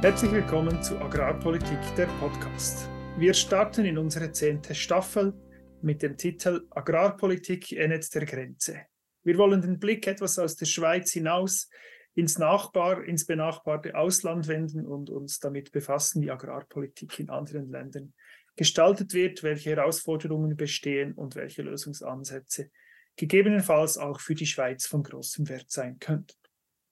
Herzlich 0.00 0.30
willkommen 0.30 0.80
zu 0.80 0.96
Agrarpolitik, 1.00 1.80
der 1.96 2.06
Podcast. 2.20 2.88
Wir 3.16 3.34
starten 3.34 3.84
in 3.84 3.98
unsere 3.98 4.30
zehnte 4.30 4.72
Staffel 4.72 5.34
mit 5.82 6.02
dem 6.02 6.16
Titel 6.16 6.68
Agrarpolitik 6.70 7.72
endet 7.72 8.14
der 8.14 8.24
Grenze. 8.24 8.82
Wir 9.24 9.36
wollen 9.38 9.60
den 9.60 9.80
Blick 9.80 10.06
etwas 10.06 10.38
aus 10.38 10.54
der 10.54 10.66
Schweiz 10.66 11.10
hinaus 11.10 11.68
ins 12.14 12.38
Nachbar, 12.38 13.02
ins 13.02 13.26
benachbarte 13.26 13.96
Ausland 13.96 14.46
wenden 14.46 14.86
und 14.86 15.10
uns 15.10 15.40
damit 15.40 15.72
befassen, 15.72 16.22
wie 16.22 16.30
Agrarpolitik 16.30 17.18
in 17.18 17.28
anderen 17.28 17.68
Ländern 17.68 18.14
gestaltet 18.54 19.14
wird, 19.14 19.42
welche 19.42 19.70
Herausforderungen 19.70 20.56
bestehen 20.56 21.12
und 21.14 21.34
welche 21.34 21.62
Lösungsansätze 21.62 22.70
gegebenenfalls 23.16 23.98
auch 23.98 24.20
für 24.20 24.36
die 24.36 24.46
Schweiz 24.46 24.86
von 24.86 25.02
großem 25.02 25.48
Wert 25.48 25.72
sein 25.72 25.98
könnten. 25.98 26.36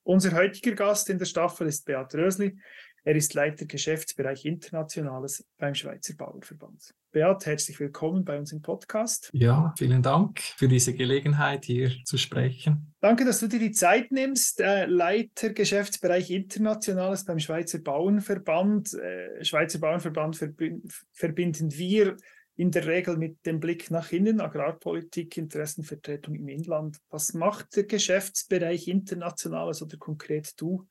Unser 0.06 0.36
heutiger 0.36 0.76
Gast 0.76 1.10
in 1.10 1.18
der 1.18 1.24
Staffel 1.24 1.66
ist 1.66 1.84
Beat 1.84 2.14
Rösli. 2.14 2.56
Er 3.06 3.14
ist 3.14 3.34
Leiter 3.34 3.66
Geschäftsbereich 3.66 4.44
Internationales 4.46 5.46
beim 5.58 5.76
Schweizer 5.76 6.14
Bauernverband. 6.16 6.92
Beat, 7.12 7.46
herzlich 7.46 7.78
willkommen 7.78 8.24
bei 8.24 8.36
uns 8.36 8.50
im 8.50 8.62
Podcast. 8.62 9.30
Ja, 9.32 9.72
vielen 9.78 10.02
Dank 10.02 10.40
für 10.40 10.66
diese 10.66 10.92
Gelegenheit, 10.92 11.66
hier 11.66 11.92
zu 12.04 12.18
sprechen. 12.18 12.92
Danke, 12.98 13.24
dass 13.24 13.38
du 13.38 13.46
dir 13.46 13.60
die 13.60 13.70
Zeit 13.70 14.10
nimmst. 14.10 14.60
Äh, 14.60 14.86
Leiter 14.86 15.50
Geschäftsbereich 15.50 16.32
Internationales 16.32 17.24
beim 17.24 17.38
Schweizer 17.38 17.78
Bauernverband. 17.78 18.94
Äh, 18.94 19.44
Schweizer 19.44 19.78
Bauernverband 19.78 20.34
verbind, 20.34 20.92
verbinden 21.12 21.72
wir 21.78 22.16
in 22.56 22.72
der 22.72 22.86
Regel 22.88 23.18
mit 23.18 23.46
dem 23.46 23.60
Blick 23.60 23.88
nach 23.92 24.10
innen, 24.10 24.40
Agrarpolitik, 24.40 25.36
Interessenvertretung 25.36 26.34
im 26.34 26.48
Inland. 26.48 26.98
Was 27.10 27.34
macht 27.34 27.76
der 27.76 27.84
Geschäftsbereich 27.84 28.88
Internationales 28.88 29.80
oder 29.80 29.96
konkret 29.96 30.60
du? 30.60 30.88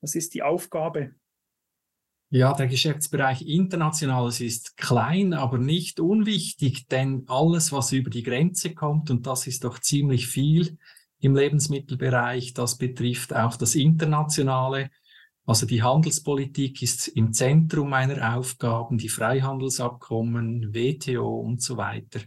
Was 0.00 0.16
ist 0.16 0.34
die 0.34 0.42
Aufgabe? 0.42 1.14
Ja, 2.30 2.52
der 2.52 2.66
Geschäftsbereich 2.66 3.40
Internationales 3.40 4.42
ist 4.42 4.76
klein, 4.76 5.32
aber 5.32 5.56
nicht 5.56 5.98
unwichtig, 5.98 6.86
denn 6.86 7.24
alles, 7.26 7.72
was 7.72 7.92
über 7.92 8.10
die 8.10 8.22
Grenze 8.22 8.74
kommt, 8.74 9.10
und 9.10 9.26
das 9.26 9.46
ist 9.46 9.64
doch 9.64 9.78
ziemlich 9.78 10.26
viel 10.26 10.76
im 11.20 11.34
Lebensmittelbereich, 11.34 12.52
das 12.52 12.76
betrifft 12.76 13.34
auch 13.34 13.56
das 13.56 13.74
Internationale. 13.74 14.90
Also 15.46 15.64
die 15.64 15.82
Handelspolitik 15.82 16.82
ist 16.82 17.08
im 17.08 17.32
Zentrum 17.32 17.88
meiner 17.88 18.36
Aufgaben, 18.36 18.98
die 18.98 19.08
Freihandelsabkommen, 19.08 20.74
WTO 20.74 21.40
und 21.40 21.62
so 21.62 21.78
weiter. 21.78 22.20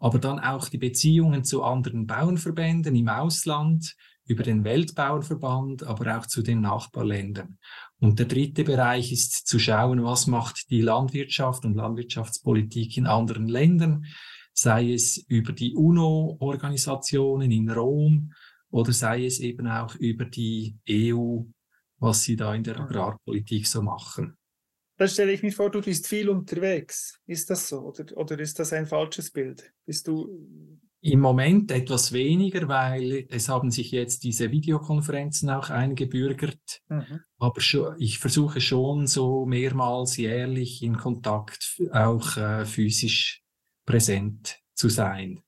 Aber 0.00 0.18
dann 0.18 0.40
auch 0.40 0.70
die 0.70 0.78
Beziehungen 0.78 1.44
zu 1.44 1.62
anderen 1.62 2.06
Bauernverbänden 2.06 2.96
im 2.96 3.08
Ausland, 3.08 3.94
über 4.24 4.42
den 4.44 4.64
Weltbauernverband, 4.64 5.82
aber 5.82 6.18
auch 6.18 6.26
zu 6.26 6.42
den 6.42 6.62
Nachbarländern. 6.62 7.58
Und 8.02 8.18
der 8.18 8.26
dritte 8.26 8.64
Bereich 8.64 9.12
ist 9.12 9.46
zu 9.46 9.60
schauen, 9.60 10.02
was 10.02 10.26
macht 10.26 10.70
die 10.70 10.80
Landwirtschaft 10.80 11.64
und 11.64 11.76
Landwirtschaftspolitik 11.76 12.96
in 12.96 13.06
anderen 13.06 13.46
Ländern, 13.46 14.06
sei 14.52 14.92
es 14.92 15.18
über 15.28 15.52
die 15.52 15.76
UNO-Organisationen 15.76 17.52
in 17.52 17.70
Rom 17.70 18.32
oder 18.70 18.92
sei 18.92 19.24
es 19.24 19.38
eben 19.38 19.68
auch 19.68 19.94
über 19.94 20.24
die 20.24 20.76
EU, 20.90 21.42
was 22.00 22.24
sie 22.24 22.34
da 22.34 22.52
in 22.56 22.64
der 22.64 22.80
Agrarpolitik 22.80 23.68
so 23.68 23.82
machen. 23.82 24.36
Da 24.96 25.06
stelle 25.06 25.30
ich 25.30 25.44
mir 25.44 25.52
vor, 25.52 25.70
du 25.70 25.80
bist 25.80 26.08
viel 26.08 26.28
unterwegs. 26.28 27.20
Ist 27.26 27.50
das 27.50 27.68
so 27.68 27.82
oder, 27.82 28.16
oder 28.16 28.36
ist 28.40 28.58
das 28.58 28.72
ein 28.72 28.86
falsches 28.86 29.30
Bild? 29.30 29.72
Bist 29.86 30.08
du 30.08 30.80
im 31.02 31.18
Moment 31.18 31.72
etwas 31.72 32.12
weniger, 32.12 32.68
weil 32.68 33.26
es 33.28 33.48
haben 33.48 33.72
sich 33.72 33.90
jetzt 33.90 34.22
diese 34.22 34.52
Videokonferenzen 34.52 35.50
auch 35.50 35.68
eingebürgert. 35.68 36.80
Mhm. 36.88 37.20
Aber 37.38 37.60
schon, 37.60 37.96
ich 37.98 38.18
versuche 38.18 38.60
schon 38.60 39.08
so 39.08 39.44
mehrmals 39.44 40.16
jährlich 40.16 40.80
in 40.82 40.96
Kontakt 40.96 41.82
auch 41.92 42.36
äh, 42.36 42.64
physisch 42.64 43.42
präsent 43.84 44.60
zu 44.74 44.88
sein. 44.88 45.40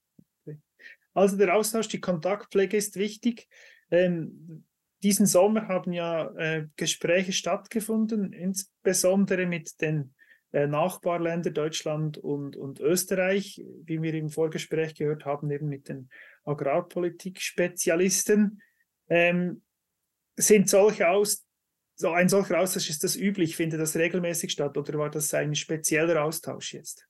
Also 1.14 1.36
der 1.36 1.54
Austausch, 1.54 1.86
die 1.86 2.00
Kontaktpflege 2.00 2.76
ist 2.76 2.96
wichtig. 2.96 3.48
Ähm, 3.92 4.64
diesen 5.04 5.26
Sommer 5.26 5.68
haben 5.68 5.92
ja 5.92 6.34
äh, 6.34 6.66
Gespräche 6.74 7.32
stattgefunden, 7.32 8.32
insbesondere 8.32 9.46
mit 9.46 9.80
den 9.80 10.13
Nachbarländer 10.54 11.50
Deutschland 11.50 12.16
und, 12.18 12.56
und 12.56 12.78
Österreich, 12.80 13.64
wie 13.84 14.02
wir 14.02 14.14
im 14.14 14.30
Vorgespräch 14.30 14.94
gehört 14.94 15.24
haben, 15.24 15.50
eben 15.50 15.68
mit 15.68 15.88
den 15.88 16.08
Agrarpolitik-Spezialisten. 16.44 18.62
Ähm, 19.08 19.62
sind 20.36 20.68
solche 20.68 21.08
aus, 21.08 21.44
so 21.96 22.10
ein 22.10 22.28
solcher 22.28 22.60
Austausch, 22.60 22.90
ist 22.90 23.04
das 23.04 23.14
üblich? 23.16 23.56
Findet 23.56 23.80
das 23.80 23.96
regelmäßig 23.96 24.52
statt 24.52 24.76
oder 24.76 24.98
war 24.98 25.10
das 25.10 25.32
ein 25.34 25.54
spezieller 25.54 26.22
Austausch 26.22 26.74
jetzt? 26.74 27.06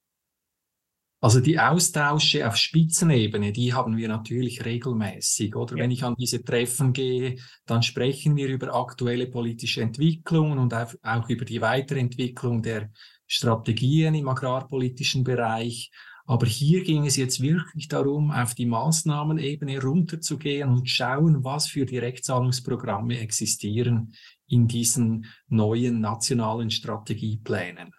Also 1.21 1.39
die 1.39 1.57
Austausche 1.57 2.47
auf 2.47 2.55
Spitzenebene, 2.55 3.51
die 3.51 3.73
haben 3.73 3.97
wir 3.97 4.07
natürlich 4.07 4.63
regelmäßig. 4.63 5.55
Oder 5.55 5.75
ja. 5.75 5.83
wenn 5.83 5.89
ich 5.89 6.03
an 6.03 6.13
diese 6.19 6.43
Treffen 6.43 6.93
gehe, 6.93 7.37
dann 7.65 7.81
sprechen 7.81 8.35
wir 8.35 8.47
über 8.47 8.75
aktuelle 8.75 9.25
politische 9.25 9.81
Entwicklungen 9.81 10.59
und 10.59 10.73
auch 10.73 11.29
über 11.29 11.45
die 11.45 11.61
Weiterentwicklung 11.61 12.61
der 12.61 12.91
Strategien 13.27 14.15
im 14.15 14.27
agrarpolitischen 14.27 15.23
Bereich. 15.23 15.91
Aber 16.27 16.47
hier 16.47 16.83
ging 16.83 17.05
es 17.05 17.17
jetzt 17.17 17.41
wirklich 17.41 17.87
darum, 17.87 18.31
auf 18.31 18.55
die 18.55 18.65
Maßnahmenebene 18.65 19.81
runterzugehen 19.81 20.69
und 20.69 20.89
schauen, 20.89 21.43
was 21.43 21.67
für 21.67 21.85
Direktzahlungsprogramme 21.85 23.19
existieren 23.19 24.13
in 24.47 24.67
diesen 24.67 25.27
neuen 25.47 26.01
nationalen 26.01 26.71
Strategieplänen. 26.71 27.93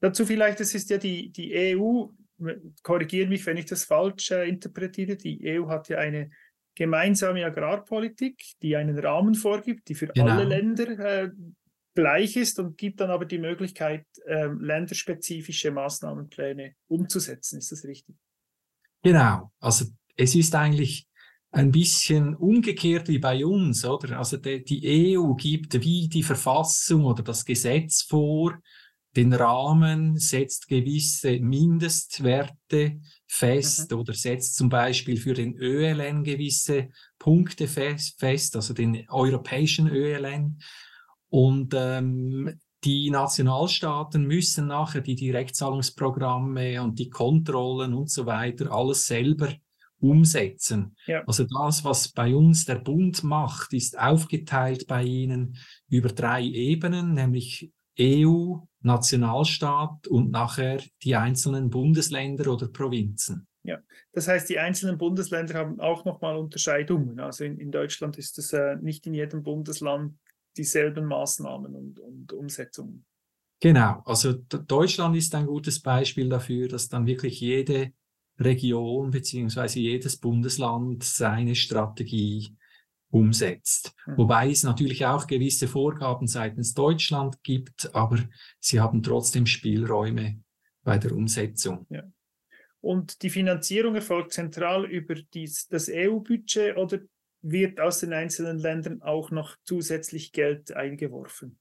Dazu 0.00 0.24
vielleicht, 0.24 0.60
es 0.60 0.74
ist 0.74 0.88
ja 0.90 0.96
die, 0.96 1.30
die 1.30 1.76
EU, 1.76 2.06
korrigiere 2.82 3.28
mich, 3.28 3.44
wenn 3.46 3.56
ich 3.56 3.66
das 3.66 3.84
falsch 3.84 4.30
äh, 4.30 4.48
interpretiere, 4.48 5.16
die 5.16 5.40
EU 5.44 5.68
hat 5.68 5.88
ja 5.88 5.98
eine 5.98 6.30
gemeinsame 6.74 7.44
Agrarpolitik, 7.44 8.40
die 8.62 8.76
einen 8.76 8.98
Rahmen 8.98 9.34
vorgibt, 9.34 9.88
die 9.88 9.96
für 9.96 10.06
genau. 10.06 10.32
alle 10.32 10.44
Länder 10.44 10.98
äh, 10.98 11.30
gleich 11.98 12.36
ist 12.36 12.60
und 12.60 12.78
gibt 12.78 13.00
dann 13.00 13.10
aber 13.10 13.24
die 13.24 13.38
Möglichkeit, 13.38 14.06
äh, 14.24 14.46
länderspezifische 14.46 15.72
Maßnahmenpläne 15.72 16.74
umzusetzen. 16.86 17.58
Ist 17.58 17.72
das 17.72 17.84
richtig? 17.84 18.14
Genau. 19.02 19.50
Also 19.58 19.86
es 20.16 20.36
ist 20.36 20.54
eigentlich 20.54 21.08
ein 21.50 21.72
bisschen 21.72 22.36
umgekehrt 22.36 23.08
wie 23.08 23.18
bei 23.18 23.44
uns, 23.44 23.84
oder? 23.84 24.16
Also 24.18 24.36
die, 24.36 24.62
die 24.62 25.16
EU 25.18 25.34
gibt 25.34 25.74
wie 25.82 26.08
die 26.08 26.22
Verfassung 26.22 27.04
oder 27.04 27.24
das 27.24 27.44
Gesetz 27.44 28.02
vor, 28.02 28.60
den 29.16 29.32
Rahmen, 29.32 30.18
setzt 30.18 30.68
gewisse 30.68 31.40
Mindestwerte 31.40 33.00
fest 33.26 33.90
mhm. 33.90 33.98
oder 33.98 34.14
setzt 34.14 34.54
zum 34.54 34.68
Beispiel 34.68 35.16
für 35.16 35.34
den 35.34 35.56
ÖLN 35.56 36.22
gewisse 36.22 36.90
Punkte 37.18 37.66
fest, 37.66 38.20
fest 38.20 38.54
also 38.54 38.72
den 38.72 39.08
europäischen 39.08 39.88
ÖLN. 39.88 40.60
Und 41.30 41.74
ähm, 41.76 42.58
die 42.84 43.10
Nationalstaaten 43.10 44.24
müssen 44.26 44.68
nachher 44.68 45.00
die 45.00 45.16
Direktzahlungsprogramme 45.16 46.80
und 46.82 46.98
die 46.98 47.10
Kontrollen 47.10 47.92
und 47.92 48.10
so 48.10 48.26
weiter 48.26 48.70
alles 48.70 49.06
selber 49.06 49.52
umsetzen. 50.00 50.96
Ja. 51.06 51.24
Also 51.26 51.44
das, 51.44 51.84
was 51.84 52.08
bei 52.10 52.34
uns 52.34 52.64
der 52.66 52.76
Bund 52.76 53.24
macht, 53.24 53.72
ist 53.72 53.98
aufgeteilt 53.98 54.86
bei 54.86 55.02
ihnen 55.02 55.56
über 55.88 56.08
drei 56.08 56.44
Ebenen, 56.44 57.14
nämlich 57.14 57.72
EU, 58.00 58.58
Nationalstaat 58.80 60.06
und 60.06 60.30
nachher 60.30 60.80
die 61.02 61.16
einzelnen 61.16 61.68
Bundesländer 61.68 62.52
oder 62.52 62.68
Provinzen. 62.68 63.48
Ja, 63.64 63.80
das 64.12 64.28
heißt, 64.28 64.48
die 64.48 64.60
einzelnen 64.60 64.98
Bundesländer 64.98 65.54
haben 65.54 65.80
auch 65.80 66.04
nochmal 66.04 66.36
Unterscheidungen. 66.36 67.18
Also 67.18 67.42
in, 67.42 67.58
in 67.58 67.72
Deutschland 67.72 68.16
ist 68.16 68.38
es 68.38 68.52
äh, 68.52 68.76
nicht 68.76 69.06
in 69.06 69.14
jedem 69.14 69.42
Bundesland 69.42 70.14
dieselben 70.58 71.06
Maßnahmen 71.06 71.74
und, 71.74 72.00
und 72.00 72.32
Umsetzungen. 72.32 73.04
Genau, 73.60 74.02
also 74.04 74.32
Deutschland 74.32 75.16
ist 75.16 75.34
ein 75.34 75.46
gutes 75.46 75.80
Beispiel 75.80 76.28
dafür, 76.28 76.68
dass 76.68 76.88
dann 76.88 77.06
wirklich 77.06 77.40
jede 77.40 77.92
Region 78.38 79.10
beziehungsweise 79.10 79.80
jedes 79.80 80.16
Bundesland 80.16 81.02
seine 81.02 81.56
Strategie 81.56 82.56
umsetzt. 83.10 83.94
Mhm. 84.06 84.18
Wobei 84.18 84.50
es 84.50 84.62
natürlich 84.62 85.06
auch 85.06 85.26
gewisse 85.26 85.66
Vorgaben 85.66 86.26
seitens 86.26 86.74
Deutschland 86.74 87.42
gibt, 87.42 87.94
aber 87.94 88.18
sie 88.60 88.80
haben 88.80 89.02
trotzdem 89.02 89.46
Spielräume 89.46 90.40
bei 90.84 90.98
der 90.98 91.12
Umsetzung. 91.12 91.86
Ja. 91.90 92.04
Und 92.80 93.22
die 93.22 93.30
Finanzierung 93.30 93.96
erfolgt 93.96 94.32
zentral 94.32 94.84
über 94.84 95.14
dies, 95.14 95.66
das 95.66 95.90
EU-Budget 95.92 96.76
oder 96.76 97.00
wird 97.42 97.80
aus 97.80 98.00
den 98.00 98.12
einzelnen 98.12 98.58
Ländern 98.58 99.02
auch 99.02 99.30
noch 99.30 99.56
zusätzlich 99.64 100.32
Geld 100.32 100.72
eingeworfen. 100.72 101.58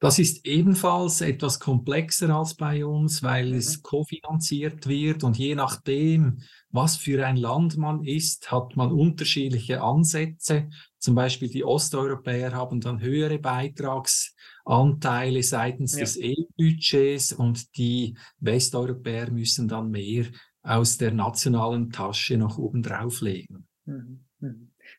Das 0.00 0.18
ist 0.18 0.44
ebenfalls 0.44 1.22
etwas 1.22 1.60
komplexer 1.60 2.28
als 2.28 2.56
bei 2.56 2.84
uns, 2.84 3.22
weil 3.22 3.52
mhm. 3.52 3.54
es 3.54 3.82
kofinanziert 3.82 4.86
wird 4.86 5.24
und 5.24 5.38
je 5.38 5.54
nachdem, 5.54 6.42
was 6.68 6.96
für 6.96 7.26
ein 7.26 7.36
Land 7.36 7.78
man 7.78 8.04
ist, 8.04 8.52
hat 8.52 8.76
man 8.76 8.92
unterschiedliche 8.92 9.80
Ansätze. 9.80 10.68
Zum 10.98 11.14
Beispiel 11.14 11.48
die 11.48 11.64
Osteuropäer 11.64 12.52
haben 12.52 12.80
dann 12.80 13.00
höhere 13.00 13.38
Beitragsanteile 13.38 15.42
seitens 15.42 15.94
ja. 15.94 16.00
des 16.00 16.18
EU-Budgets 16.20 17.32
und 17.32 17.74
die 17.78 18.18
Westeuropäer 18.40 19.30
müssen 19.30 19.68
dann 19.68 19.90
mehr 19.90 20.26
aus 20.62 20.98
der 20.98 21.14
nationalen 21.14 21.90
Tasche 21.90 22.36
noch 22.36 22.58
oben 22.58 22.82
drauflegen. 22.82 23.68
Mhm. 23.86 24.23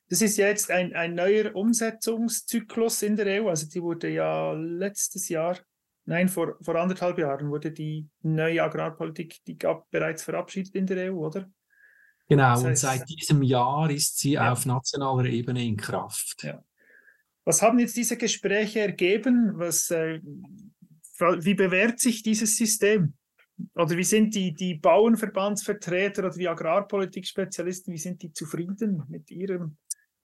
Das 0.09 0.21
ist 0.21 0.37
jetzt 0.37 0.71
ein, 0.71 0.93
ein 0.93 1.15
neuer 1.15 1.55
Umsetzungszyklus 1.55 3.01
in 3.01 3.15
der 3.15 3.43
EU. 3.43 3.49
Also 3.49 3.67
die 3.67 3.81
wurde 3.81 4.09
ja 4.09 4.53
letztes 4.53 5.29
Jahr, 5.29 5.57
nein, 6.05 6.29
vor, 6.29 6.57
vor 6.61 6.75
anderthalb 6.75 7.17
Jahren 7.17 7.49
wurde 7.49 7.71
die 7.71 8.07
neue 8.21 8.63
Agrarpolitik, 8.63 9.43
die 9.45 9.57
gab 9.57 9.89
bereits 9.91 10.23
verabschiedet 10.23 10.75
in 10.75 10.87
der 10.87 11.11
EU, 11.11 11.25
oder? 11.25 11.49
Genau, 12.27 12.53
das 12.53 12.63
heißt, 12.63 12.65
und 12.65 12.77
seit 12.77 13.09
diesem 13.09 13.43
Jahr 13.43 13.89
ist 13.91 14.17
sie 14.17 14.33
ja. 14.33 14.51
auf 14.51 14.65
nationaler 14.65 15.25
Ebene 15.25 15.63
in 15.63 15.77
Kraft. 15.77 16.43
Ja. 16.43 16.63
Was 17.43 17.61
haben 17.61 17.77
jetzt 17.77 17.95
diese 17.95 18.17
Gespräche 18.17 18.79
ergeben? 18.79 19.53
Was, 19.55 19.91
äh, 19.91 20.19
wie 21.19 21.53
bewährt 21.53 21.99
sich 21.99 22.23
dieses 22.23 22.57
System? 22.57 23.13
Oder 23.75 23.97
wie 23.97 24.03
sind 24.03 24.35
die, 24.35 24.53
die 24.53 24.75
Bauernverbandsvertreter 24.75 26.25
oder 26.25 26.35
die 26.35 26.47
Agrarpolitik-Spezialisten, 26.47 27.93
wie 27.93 27.97
sind 27.97 28.21
die 28.21 28.33
zufrieden 28.33 29.03
mit 29.07 29.31
ihrem 29.31 29.77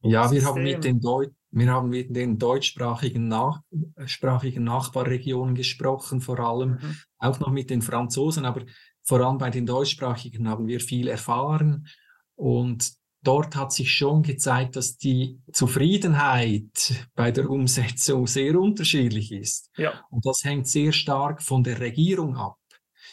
ja, 0.04 0.32
wir 0.32 0.44
haben, 0.46 0.64
mit 0.64 0.84
den 0.84 1.00
Deu 1.00 1.28
wir 1.52 1.70
haben 1.70 1.90
mit 1.90 2.16
den 2.16 2.38
deutschsprachigen 2.38 3.28
Nach 3.28 3.62
sprachigen 4.06 4.64
Nachbarregionen 4.64 5.54
gesprochen, 5.54 6.22
vor 6.22 6.40
allem 6.40 6.72
mhm. 6.72 6.96
auch 7.20 7.40
noch 7.40 7.52
mit 7.52 7.70
den 7.70 7.82
Franzosen, 7.82 8.46
aber 8.46 8.64
vor 9.04 9.20
allem 9.20 9.38
bei 9.38 9.50
den 9.50 9.66
deutschsprachigen 9.66 10.48
haben 10.48 10.68
wir 10.68 10.80
viel 10.80 11.08
erfahren 11.08 11.88
und 12.36 12.94
dort 13.22 13.56
hat 13.56 13.74
sich 13.74 13.92
schon 13.92 14.24
gezeigt, 14.24 14.76
dass 14.76 14.98
die 14.98 15.40
Zufriedenheit 15.52 17.10
bei 17.16 17.32
der 17.32 17.50
Umsetzung 17.50 18.28
sehr 18.28 18.60
unterschiedlich 18.60 19.32
ist. 19.32 19.70
Ja. 19.78 20.04
Und 20.10 20.26
das 20.26 20.44
hängt 20.44 20.68
sehr 20.68 20.92
stark 20.92 21.44
von 21.44 21.64
der 21.64 21.80
Regierung 21.80 22.38
ab. 22.38 22.56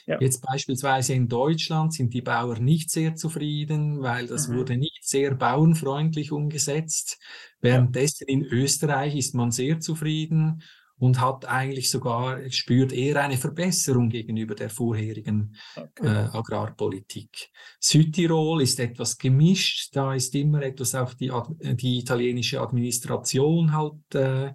Ja. 0.08 0.16
Jetzt 0.20 0.40
beispielsweise 0.40 1.12
in 1.12 1.28
Deutschland 1.28 1.92
sind 1.92 2.14
die 2.14 2.22
Bauern 2.22 2.64
nicht 2.64 2.90
sehr 2.90 3.14
zufrieden, 3.14 4.00
weil 4.00 4.26
das 4.26 4.48
mhm. 4.48 4.56
wurde 4.56 4.78
nicht 4.78 5.06
sehr 5.06 5.34
bauernfreundlich 5.34 6.32
umgesetzt. 6.32 7.18
Währenddessen 7.60 8.26
in 8.26 8.42
Österreich 8.42 9.14
ist 9.16 9.34
man 9.34 9.50
sehr 9.50 9.80
zufrieden 9.80 10.62
und 10.96 11.20
hat 11.20 11.44
eigentlich 11.44 11.90
sogar, 11.90 12.38
spürt 12.50 12.92
eher 12.92 13.22
eine 13.22 13.36
Verbesserung 13.36 14.08
gegenüber 14.08 14.54
der 14.54 14.70
vorherigen 14.70 15.54
okay. 15.76 16.06
äh, 16.06 16.36
Agrarpolitik. 16.36 17.50
Südtirol 17.78 18.62
ist 18.62 18.80
etwas 18.80 19.18
gemischt, 19.18 19.94
da 19.94 20.14
ist 20.14 20.34
immer 20.34 20.62
etwas 20.62 20.94
auch 20.94 21.12
die, 21.12 21.30
die 21.76 21.98
italienische 21.98 22.62
Administration 22.62 23.74
halt 23.74 24.14
äh, 24.14 24.54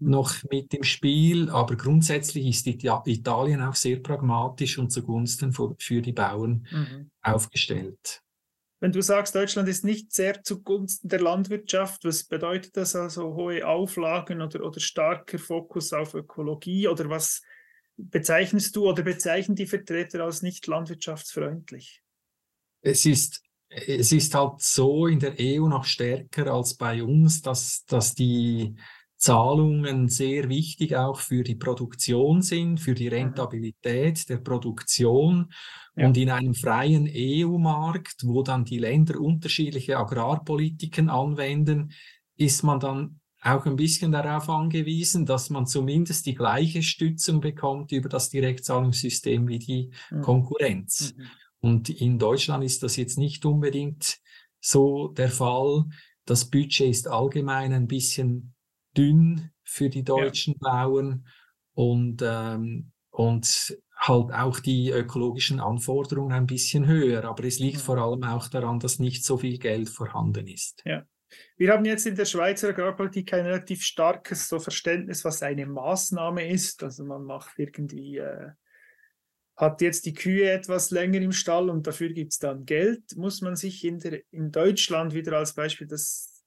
noch 0.00 0.34
mit 0.50 0.72
im 0.74 0.82
Spiel, 0.82 1.50
aber 1.50 1.76
grundsätzlich 1.76 2.46
ist 2.46 2.66
Italien 2.66 3.62
auch 3.62 3.74
sehr 3.74 4.00
pragmatisch 4.00 4.78
und 4.78 4.90
zugunsten 4.90 5.52
für 5.52 6.02
die 6.02 6.12
Bauern 6.12 6.66
mhm. 6.70 7.10
aufgestellt. 7.22 8.22
Wenn 8.80 8.92
du 8.92 9.02
sagst, 9.02 9.34
Deutschland 9.34 9.68
ist 9.68 9.84
nicht 9.84 10.12
sehr 10.12 10.42
zugunsten 10.44 11.08
der 11.08 11.20
Landwirtschaft, 11.20 12.04
was 12.04 12.24
bedeutet 12.24 12.76
das 12.76 12.94
also 12.94 13.34
hohe 13.34 13.66
Auflagen 13.66 14.40
oder, 14.40 14.64
oder 14.64 14.78
starker 14.78 15.38
Fokus 15.38 15.92
auf 15.92 16.14
Ökologie 16.14 16.86
oder 16.86 17.10
was 17.10 17.42
bezeichnest 17.96 18.76
du 18.76 18.88
oder 18.88 19.02
bezeichnen 19.02 19.56
die 19.56 19.66
Vertreter 19.66 20.22
als 20.22 20.42
nicht 20.42 20.68
landwirtschaftsfreundlich? 20.68 22.02
Es 22.80 23.04
ist, 23.04 23.42
es 23.68 24.12
ist 24.12 24.34
halt 24.36 24.60
so 24.60 25.08
in 25.08 25.18
der 25.18 25.34
EU 25.40 25.66
noch 25.66 25.84
stärker 25.84 26.46
als 26.52 26.74
bei 26.74 27.02
uns, 27.02 27.42
dass, 27.42 27.84
dass 27.86 28.14
die 28.14 28.76
Zahlungen 29.18 30.08
sehr 30.08 30.48
wichtig 30.48 30.96
auch 30.96 31.18
für 31.18 31.42
die 31.42 31.56
Produktion 31.56 32.40
sind, 32.40 32.78
für 32.78 32.94
die 32.94 33.06
mhm. 33.06 33.14
Rentabilität 33.14 34.28
der 34.28 34.38
Produktion. 34.38 35.52
Ja. 35.96 36.06
Und 36.06 36.16
in 36.16 36.30
einem 36.30 36.54
freien 36.54 37.08
EU-Markt, 37.12 38.24
wo 38.24 38.42
dann 38.42 38.64
die 38.64 38.78
Länder 38.78 39.20
unterschiedliche 39.20 39.98
Agrarpolitiken 39.98 41.10
anwenden, 41.10 41.90
ist 42.36 42.62
man 42.62 42.78
dann 42.78 43.20
auch 43.42 43.66
ein 43.66 43.76
bisschen 43.76 44.12
darauf 44.12 44.48
angewiesen, 44.48 45.26
dass 45.26 45.50
man 45.50 45.66
zumindest 45.66 46.26
die 46.26 46.34
gleiche 46.34 46.82
Stützung 46.82 47.40
bekommt 47.40 47.92
über 47.92 48.08
das 48.08 48.30
Direktzahlungssystem 48.30 49.48
wie 49.48 49.58
die 49.58 49.90
mhm. 50.10 50.22
Konkurrenz. 50.22 51.14
Mhm. 51.16 51.24
Und 51.60 51.88
in 51.90 52.20
Deutschland 52.20 52.62
ist 52.62 52.84
das 52.84 52.96
jetzt 52.96 53.18
nicht 53.18 53.44
unbedingt 53.44 54.18
so 54.60 55.08
der 55.08 55.28
Fall. 55.28 55.86
Das 56.24 56.44
Budget 56.44 56.88
ist 56.88 57.08
allgemein 57.08 57.72
ein 57.72 57.88
bisschen 57.88 58.54
dünn 58.98 59.50
für 59.62 59.88
die 59.88 60.02
deutschen 60.02 60.56
ja. 60.60 60.70
Bauern 60.70 61.26
und, 61.74 62.22
ähm, 62.22 62.90
und 63.10 63.78
halt 63.96 64.32
auch 64.32 64.60
die 64.60 64.90
ökologischen 64.90 65.60
Anforderungen 65.60 66.32
ein 66.32 66.46
bisschen 66.46 66.86
höher. 66.86 67.24
Aber 67.24 67.44
es 67.44 67.58
liegt 67.58 67.78
mhm. 67.78 67.82
vor 67.82 67.98
allem 67.98 68.24
auch 68.24 68.48
daran, 68.48 68.80
dass 68.80 68.98
nicht 68.98 69.24
so 69.24 69.38
viel 69.38 69.58
Geld 69.58 69.88
vorhanden 69.88 70.46
ist. 70.46 70.82
Ja. 70.84 71.04
Wir 71.56 71.72
haben 71.72 71.84
jetzt 71.84 72.06
in 72.06 72.16
der 72.16 72.24
Schweizer 72.24 72.70
Agrarpolitik 72.70 73.34
ein 73.34 73.44
relativ 73.44 73.82
starkes 73.82 74.48
so 74.48 74.58
Verständnis, 74.58 75.24
was 75.24 75.42
eine 75.42 75.66
Maßnahme 75.66 76.48
ist. 76.48 76.82
Also 76.82 77.04
man 77.04 77.24
macht 77.24 77.58
irgendwie, 77.58 78.18
äh, 78.18 78.50
hat 79.56 79.82
jetzt 79.82 80.06
die 80.06 80.14
Kühe 80.14 80.50
etwas 80.50 80.90
länger 80.90 81.20
im 81.20 81.32
Stall 81.32 81.68
und 81.68 81.86
dafür 81.86 82.10
gibt 82.10 82.32
es 82.32 82.38
dann 82.38 82.64
Geld. 82.64 83.16
Muss 83.16 83.42
man 83.42 83.56
sich 83.56 83.84
in, 83.84 83.98
der, 83.98 84.22
in 84.30 84.50
Deutschland 84.52 85.12
wieder 85.12 85.36
als 85.36 85.52
Beispiel 85.52 85.86
das 85.86 86.37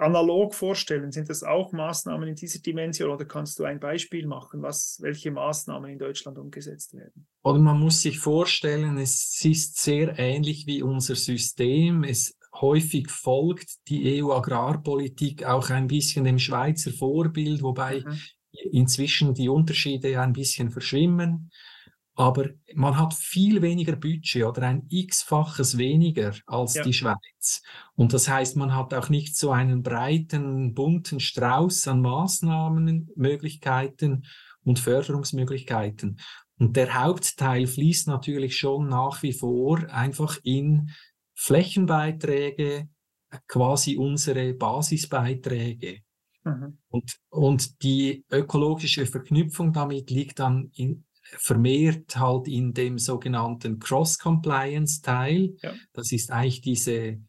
analog 0.00 0.54
vorstellen? 0.54 1.12
Sind 1.12 1.28
das 1.28 1.42
auch 1.42 1.72
Maßnahmen 1.72 2.28
in 2.28 2.34
dieser 2.34 2.60
Dimension 2.60 3.10
oder 3.10 3.24
kannst 3.24 3.58
du 3.58 3.64
ein 3.64 3.80
Beispiel 3.80 4.26
machen, 4.26 4.62
was, 4.62 4.98
welche 5.00 5.30
Maßnahmen 5.30 5.90
in 5.90 5.98
Deutschland 5.98 6.38
umgesetzt 6.38 6.94
werden? 6.94 7.26
Oder 7.42 7.58
man 7.58 7.78
muss 7.78 8.02
sich 8.02 8.18
vorstellen, 8.18 8.98
es 8.98 9.40
ist 9.44 9.80
sehr 9.80 10.18
ähnlich 10.18 10.66
wie 10.66 10.82
unser 10.82 11.14
System. 11.14 12.04
Es 12.04 12.36
häufig 12.60 13.10
folgt 13.10 13.88
die 13.88 14.22
EU-Agrarpolitik 14.22 15.44
auch 15.44 15.70
ein 15.70 15.86
bisschen 15.86 16.24
dem 16.24 16.38
Schweizer 16.38 16.90
Vorbild, 16.90 17.62
wobei 17.62 18.00
mhm. 18.00 18.18
inzwischen 18.72 19.34
die 19.34 19.48
Unterschiede 19.48 20.20
ein 20.20 20.32
bisschen 20.32 20.70
verschwimmen 20.70 21.50
aber 22.14 22.50
man 22.74 22.98
hat 22.98 23.14
viel 23.14 23.62
weniger 23.62 23.96
Budget 23.96 24.44
oder 24.44 24.62
ein 24.62 24.86
x-faches 24.88 25.78
weniger 25.78 26.34
als 26.46 26.74
ja. 26.74 26.82
die 26.82 26.92
Schweiz. 26.92 27.62
Und 27.94 28.12
das 28.12 28.28
heißt, 28.28 28.56
man 28.56 28.74
hat 28.74 28.92
auch 28.94 29.08
nicht 29.08 29.36
so 29.36 29.52
einen 29.52 29.82
breiten, 29.82 30.74
bunten 30.74 31.20
Strauß 31.20 31.88
an 31.88 32.00
Maßnahmen, 32.02 33.10
Möglichkeiten 33.16 34.26
und 34.64 34.78
Förderungsmöglichkeiten. 34.78 36.20
Und 36.58 36.76
der 36.76 37.02
Hauptteil 37.02 37.66
fließt 37.66 38.08
natürlich 38.08 38.56
schon 38.56 38.88
nach 38.88 39.22
wie 39.22 39.32
vor 39.32 39.78
einfach 39.88 40.38
in 40.42 40.90
Flächenbeiträge, 41.34 42.88
quasi 43.46 43.96
unsere 43.96 44.52
Basisbeiträge. 44.52 46.02
Mhm. 46.44 46.78
Und, 46.88 47.16
und 47.30 47.82
die 47.82 48.24
ökologische 48.30 49.06
Verknüpfung 49.06 49.72
damit 49.72 50.10
liegt 50.10 50.38
dann 50.38 50.70
in, 50.74 51.04
vermehrt 51.38 52.16
halt 52.16 52.48
in 52.48 52.72
dem 52.72 52.98
sogenannten 52.98 53.78
Cross-Compliance-Teil. 53.78 55.56
Ja. 55.62 55.74
Das 55.92 56.12
ist 56.12 56.30
eigentlich 56.30 56.60
diese, 56.60 57.20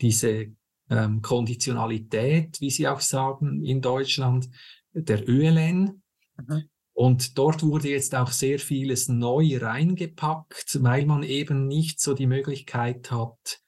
diese 0.00 0.46
ähm, 0.88 1.22
Konditionalität, 1.22 2.60
wie 2.60 2.70
Sie 2.70 2.88
auch 2.88 3.00
sagen, 3.00 3.64
in 3.64 3.80
Deutschland, 3.80 4.48
der 4.92 5.28
ÖLN. 5.28 6.02
Mhm. 6.36 6.64
Und 6.92 7.38
dort 7.38 7.62
wurde 7.62 7.88
jetzt 7.88 8.14
auch 8.14 8.30
sehr 8.30 8.58
vieles 8.58 9.08
neu 9.08 9.56
reingepackt, 9.58 10.82
weil 10.82 11.06
man 11.06 11.22
eben 11.22 11.66
nicht 11.66 12.00
so 12.00 12.12
die 12.14 12.26
Möglichkeit 12.26 13.10
hat, 13.10 13.60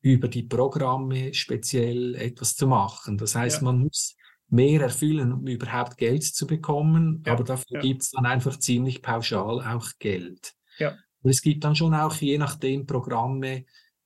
über 0.00 0.28
die 0.28 0.42
Programme 0.42 1.34
speziell 1.34 2.14
etwas 2.14 2.56
zu 2.56 2.66
machen. 2.66 3.18
Das 3.18 3.34
heißt, 3.34 3.58
ja. 3.58 3.64
man 3.64 3.80
muss 3.80 4.16
mehr 4.50 4.80
erfüllen, 4.82 5.32
um 5.32 5.46
überhaupt 5.46 5.96
Geld 5.96 6.24
zu 6.24 6.46
bekommen. 6.46 7.22
Ja, 7.26 7.32
aber 7.32 7.44
dafür 7.44 7.76
ja. 7.76 7.80
gibt 7.80 8.02
es 8.02 8.10
dann 8.10 8.26
einfach 8.26 8.58
ziemlich 8.58 9.02
pauschal 9.02 9.60
auch 9.60 9.88
Geld. 9.98 10.54
Ja. 10.78 10.96
Und 11.22 11.30
es 11.30 11.42
gibt 11.42 11.64
dann 11.64 11.76
schon 11.76 11.94
auch 11.94 12.14
je 12.16 12.38
nachdem 12.38 12.86
Programme, 12.86 13.64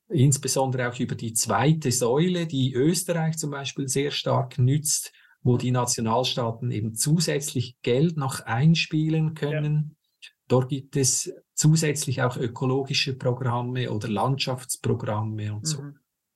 insbesondere 0.08 0.90
auch 0.90 0.98
über 0.98 1.14
die 1.14 1.32
zweite 1.32 1.90
Säule, 1.90 2.46
die 2.46 2.74
Österreich 2.74 3.38
zum 3.38 3.50
Beispiel 3.50 3.88
sehr 3.88 4.10
stark 4.10 4.58
nützt, 4.58 5.12
wo 5.42 5.56
die 5.56 5.70
Nationalstaaten 5.70 6.70
eben 6.70 6.94
zusätzlich 6.94 7.76
Geld 7.82 8.16
noch 8.16 8.40
einspielen 8.40 9.34
können. 9.34 9.96
Ja. 10.20 10.28
Dort 10.48 10.68
gibt 10.68 10.96
es 10.96 11.32
zusätzlich 11.54 12.22
auch 12.22 12.36
ökologische 12.36 13.14
Programme 13.14 13.90
oder 13.90 14.08
Landschaftsprogramme 14.08 15.54
und 15.54 15.62
mhm. 15.62 15.66
so 15.66 15.82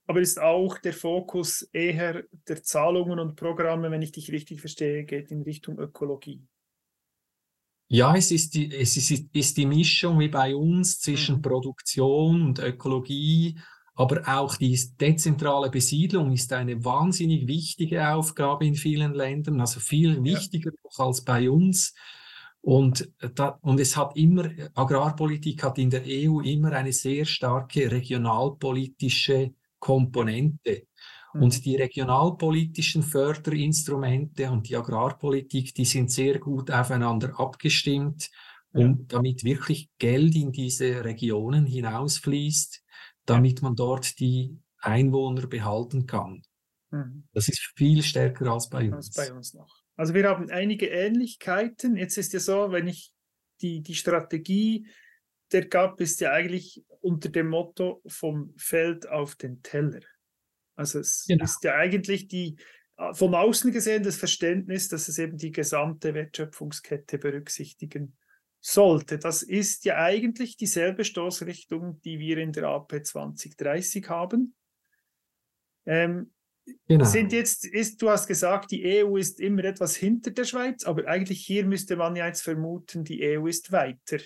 aber 0.09 0.21
ist 0.21 0.41
auch 0.41 0.79
der 0.79 0.95
Fokus 0.95 1.63
eher 1.73 2.25
der 2.49 2.63
Zahlungen 2.63 3.19
und 3.19 3.37
Programme, 3.37 3.91
wenn 3.91 4.01
ich 4.01 4.11
dich 4.11 4.33
richtig 4.33 4.61
verstehe, 4.61 5.05
geht 5.05 5.31
in 5.31 5.43
Richtung 5.43 5.79
Ökologie. 5.79 6.43
Ja, 7.89 8.17
es 8.17 8.31
ist 8.31 8.55
die, 8.55 8.75
es 8.75 8.97
ist, 8.97 9.27
ist 9.33 9.57
die 9.57 9.67
Mischung 9.67 10.19
wie 10.19 10.29
bei 10.29 10.57
uns 10.57 10.99
zwischen 10.99 11.37
mhm. 11.37 11.43
Produktion 11.43 12.43
und 12.43 12.59
Ökologie, 12.59 13.59
Aber 13.95 14.23
auch 14.29 14.57
die 14.57 14.79
dezentrale 15.01 15.71
Besiedlung 15.71 16.33
ist 16.33 16.53
eine 16.53 16.85
wahnsinnig 16.85 17.47
wichtige 17.47 18.09
Aufgabe 18.09 18.65
in 18.65 18.77
vielen 18.77 19.13
Ländern, 19.13 19.61
also 19.61 19.81
viel 19.81 20.23
wichtiger 20.23 20.71
ja. 20.71 21.05
als 21.05 21.23
bei 21.23 21.51
uns. 21.51 21.95
Und, 22.61 23.13
da, 23.35 23.59
und 23.61 23.81
es 23.81 23.97
hat 23.97 24.17
immer, 24.17 24.51
Agrarpolitik 24.75 25.63
hat 25.65 25.79
in 25.79 25.91
der 25.91 26.05
EU 26.07 26.41
immer 26.41 26.73
eine 26.73 26.93
sehr 26.93 27.25
starke 27.25 27.91
regionalpolitische 27.91 29.53
Komponente. 29.79 30.87
Mhm. 31.35 31.43
Und 31.43 31.65
die 31.65 31.77
regionalpolitischen 31.77 33.03
Förderinstrumente 33.03 34.51
und 34.51 34.69
die 34.69 34.77
Agrarpolitik, 34.77 35.75
die 35.75 35.85
sind 35.85 36.11
sehr 36.11 36.39
gut 36.39 36.71
aufeinander 36.71 37.39
abgestimmt, 37.39 38.31
um, 38.73 38.81
ja. 38.81 39.05
damit 39.09 39.45
wirklich 39.45 39.91
Geld 39.99 40.35
in 40.35 40.53
diese 40.53 41.05
Regionen 41.05 41.67
hinausfließt, 41.67 42.83
damit 43.27 43.63
man 43.63 43.77
dort 43.77 44.19
die 44.19 44.59
Einwohner 44.81 45.47
behalten 45.47 46.07
kann. 46.07 46.43
Mhm. 46.91 47.25
Das 47.33 47.49
ist 47.49 47.73
viel 47.77 48.03
stärker 48.03 48.53
als 48.53 48.69
bei 48.69 48.91
uns. 48.93 49.17
Als 49.17 49.29
bei 49.29 49.35
uns. 49.35 49.57
Also 49.97 50.15
wir 50.15 50.29
haben 50.29 50.49
einige 50.51 50.87
Ähnlichkeiten. 50.87 51.97
Jetzt 51.97 52.17
ist 52.17 52.33
ja 52.33 52.41
so, 52.41 52.71
wenn 52.71 52.87
ich 52.87 53.13
die, 53.61 53.83
die 53.83 53.95
Strategie 53.95 54.87
der 55.53 55.67
GAP 55.67 56.01
ist 56.01 56.21
ja 56.21 56.33
eigentlich 56.33 56.85
unter 57.01 57.29
dem 57.29 57.49
Motto 57.49 58.03
vom 58.07 58.55
Feld 58.57 59.09
auf 59.09 59.37
den 59.37 59.63
Teller. 59.63 60.01
Also 60.77 61.01
es 61.01 61.25
genau. 61.27 61.45
ist 61.45 61.63
ja 61.65 61.75
eigentlich 61.75 62.29
die 62.29 62.57
von 63.13 63.35
außen 63.35 63.71
gesehen 63.71 64.03
das 64.03 64.17
Verständnis, 64.17 64.89
dass 64.89 65.09
es 65.09 65.19
eben 65.19 65.37
die 65.37 65.53
gesamte 65.53 66.15
Wertschöpfungskette 66.15 67.19
berücksichtigen 67.19 68.17
sollte. 68.61 69.19
Das 69.19 69.43
ist 69.43 69.85
ja 69.85 69.97
eigentlich 69.99 70.57
dieselbe 70.57 71.05
Stoßrichtung, 71.05 72.01
die 72.03 72.19
wir 72.19 72.39
in 72.39 72.53
der 72.53 72.65
AP 72.65 73.05
2030 73.05 74.09
haben. 74.09 74.55
Ähm, 75.87 76.33
genau. 76.89 77.05
Sind 77.05 77.33
jetzt, 77.33 77.65
ist, 77.65 78.03
du 78.03 78.11
hast 78.11 78.27
gesagt, 78.27 78.73
die 78.73 79.05
EU 79.05 79.17
ist 79.17 79.39
immer 79.39 79.65
etwas 79.65 79.95
hinter 79.95 80.33
der 80.33 80.45
Schweiz, 80.45 80.85
aber 80.85 81.07
eigentlich 81.07 81.47
hier 81.47 81.65
müsste 81.65 81.97
man 81.97 82.17
ja 82.17 82.27
jetzt 82.27 82.43
vermuten, 82.43 83.05
die 83.05 83.39
EU 83.39 83.47
ist 83.47 83.71
weiter. 83.71 84.19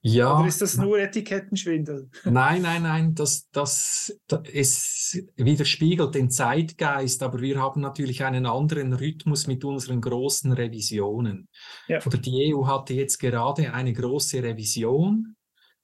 Ja. 0.00 0.38
Oder 0.38 0.48
ist 0.48 0.62
das 0.62 0.76
nur 0.76 0.98
Etikettenschwindel? 0.98 2.08
Nein, 2.24 2.62
nein, 2.62 2.82
nein, 2.82 3.14
das, 3.14 3.48
das, 3.50 4.16
das, 4.28 4.40
es 4.52 5.20
widerspiegelt 5.36 6.14
den 6.14 6.30
Zeitgeist, 6.30 7.22
aber 7.22 7.40
wir 7.40 7.60
haben 7.60 7.80
natürlich 7.80 8.22
einen 8.22 8.46
anderen 8.46 8.92
Rhythmus 8.92 9.48
mit 9.48 9.64
unseren 9.64 10.00
großen 10.00 10.52
Revisionen. 10.52 11.48
Ja. 11.88 11.98
Oder 12.06 12.18
die 12.18 12.54
EU 12.54 12.66
hatte 12.66 12.94
jetzt 12.94 13.18
gerade 13.18 13.72
eine 13.74 13.92
große 13.92 14.40
Revision 14.42 15.36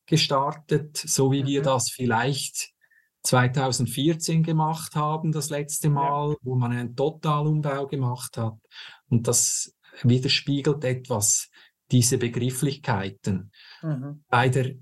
gestartet, 0.06 0.96
so 0.96 1.32
wie 1.32 1.42
mhm. 1.42 1.46
wir 1.46 1.62
das 1.62 1.90
vielleicht 1.90 2.70
2014 3.24 4.42
gemacht 4.42 4.94
haben, 4.94 5.32
das 5.32 5.50
letzte 5.50 5.88
Mal, 5.88 6.30
ja. 6.30 6.36
wo 6.42 6.54
man 6.54 6.72
einen 6.72 6.94
Totalumbau 6.94 7.86
gemacht 7.86 8.36
hat. 8.36 8.58
Und 9.08 9.26
das 9.26 9.74
widerspiegelt 10.02 10.84
etwas 10.84 11.50
diese 11.90 12.18
Begrifflichkeiten. 12.18 13.50
Mhm. 13.82 14.24
Bei, 14.28 14.48
der, 14.48 14.74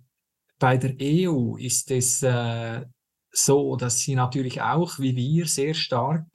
bei 0.58 0.76
der 0.76 0.94
EU 1.00 1.56
ist 1.56 1.90
es 1.90 2.22
äh, 2.22 2.84
so, 3.30 3.76
dass 3.76 4.00
sie 4.00 4.14
natürlich 4.14 4.60
auch 4.60 4.98
wie 4.98 5.16
wir 5.16 5.46
sehr 5.46 5.74
stark 5.74 6.26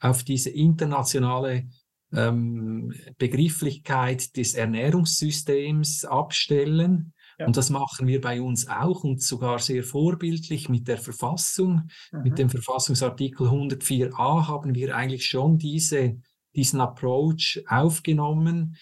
auf 0.00 0.22
diese 0.22 0.50
internationale 0.50 1.66
ähm, 2.12 2.92
Begrifflichkeit 3.18 4.36
des 4.36 4.54
Ernährungssystems 4.54 6.04
abstellen. 6.04 7.12
Ja. 7.38 7.46
Und 7.46 7.56
das 7.56 7.70
machen 7.70 8.06
wir 8.06 8.20
bei 8.20 8.40
uns 8.40 8.68
auch 8.68 9.02
und 9.02 9.20
sogar 9.20 9.58
sehr 9.58 9.82
vorbildlich 9.82 10.68
mit 10.68 10.86
der 10.86 10.98
Verfassung. 10.98 11.88
Mhm. 12.12 12.22
Mit 12.22 12.38
dem 12.38 12.50
Verfassungsartikel 12.50 13.48
104a 13.48 14.46
haben 14.46 14.74
wir 14.74 14.94
eigentlich 14.94 15.26
schon 15.26 15.58
diese, 15.58 16.16
diesen 16.54 16.80
Approach 16.80 17.64
aufgenommen, 17.66 18.76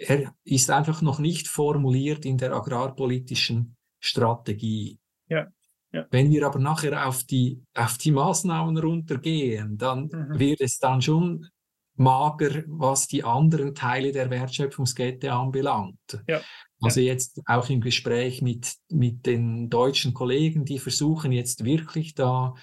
er 0.00 0.34
ist 0.44 0.70
einfach 0.70 1.02
noch 1.02 1.18
nicht 1.18 1.48
formuliert 1.48 2.24
in 2.24 2.38
der 2.38 2.52
agrarpolitischen 2.52 3.76
Strategie. 3.98 4.98
Ja. 5.28 5.48
Ja. 5.92 6.06
Wenn 6.10 6.30
wir 6.30 6.46
aber 6.46 6.60
nachher 6.60 7.06
auf 7.06 7.24
die, 7.24 7.64
auf 7.74 7.98
die 7.98 8.12
Maßnahmen 8.12 8.78
runtergehen, 8.78 9.76
dann 9.76 10.04
mhm. 10.04 10.38
wird 10.38 10.60
es 10.60 10.78
dann 10.78 11.02
schon 11.02 11.48
mager, 11.96 12.62
was 12.68 13.08
die 13.08 13.24
anderen 13.24 13.74
Teile 13.74 14.12
der 14.12 14.30
Wertschöpfungskette 14.30 15.32
anbelangt. 15.32 16.24
Ja. 16.28 16.40
Also 16.80 17.00
jetzt 17.00 17.40
auch 17.44 17.68
im 17.68 17.80
Gespräch 17.80 18.40
mit, 18.40 18.74
mit 18.88 19.26
den 19.26 19.68
deutschen 19.68 20.14
Kollegen, 20.14 20.64
die 20.64 20.78
versuchen 20.78 21.32
jetzt 21.32 21.64
wirklich 21.64 22.14
da 22.14 22.54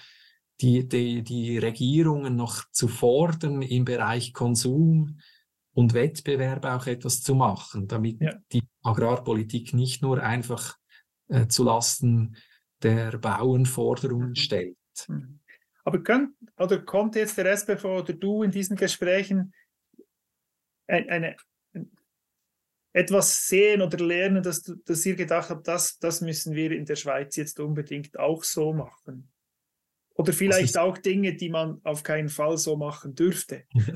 die, 0.60 0.88
die, 0.88 1.22
die 1.22 1.58
Regierungen 1.58 2.34
noch 2.34 2.64
zu 2.72 2.88
fordern 2.88 3.62
im 3.62 3.84
Bereich 3.84 4.32
Konsum, 4.32 5.20
und 5.78 5.94
Wettbewerb 5.94 6.64
auch 6.64 6.88
etwas 6.88 7.22
zu 7.22 7.36
machen, 7.36 7.86
damit 7.86 8.20
ja. 8.20 8.34
die 8.50 8.64
Agrarpolitik 8.82 9.74
nicht 9.74 10.02
nur 10.02 10.20
einfach 10.20 10.76
äh, 11.28 11.46
zu 11.46 11.62
Lasten 11.62 12.36
der 12.82 13.16
Bauernforderungen 13.16 14.30
mhm. 14.30 14.34
stellt. 14.34 14.76
Mhm. 15.06 15.38
Aber 15.84 16.02
könnt, 16.02 16.34
oder 16.56 16.80
kommt 16.80 17.14
jetzt 17.14 17.38
der 17.38 17.46
SBV 17.46 17.84
oder 17.84 18.12
du 18.12 18.42
in 18.42 18.50
diesen 18.50 18.76
Gesprächen 18.76 19.54
eine, 20.88 21.08
eine, 21.10 21.36
etwas 22.92 23.46
sehen 23.46 23.80
oder 23.80 24.04
lernen, 24.04 24.42
dass, 24.42 24.64
dass 24.84 25.06
ihr 25.06 25.14
gedacht 25.14 25.48
habt, 25.48 25.68
das, 25.68 26.00
das 26.00 26.20
müssen 26.22 26.56
wir 26.56 26.72
in 26.72 26.86
der 26.86 26.96
Schweiz 26.96 27.36
jetzt 27.36 27.60
unbedingt 27.60 28.18
auch 28.18 28.42
so 28.42 28.72
machen? 28.72 29.30
Oder 30.16 30.32
vielleicht 30.32 30.76
auch 30.76 30.98
Dinge, 30.98 31.36
die 31.36 31.50
man 31.50 31.80
auf 31.84 32.02
keinen 32.02 32.30
Fall 32.30 32.58
so 32.58 32.76
machen 32.76 33.14
dürfte. 33.14 33.62
Ja. 33.74 33.94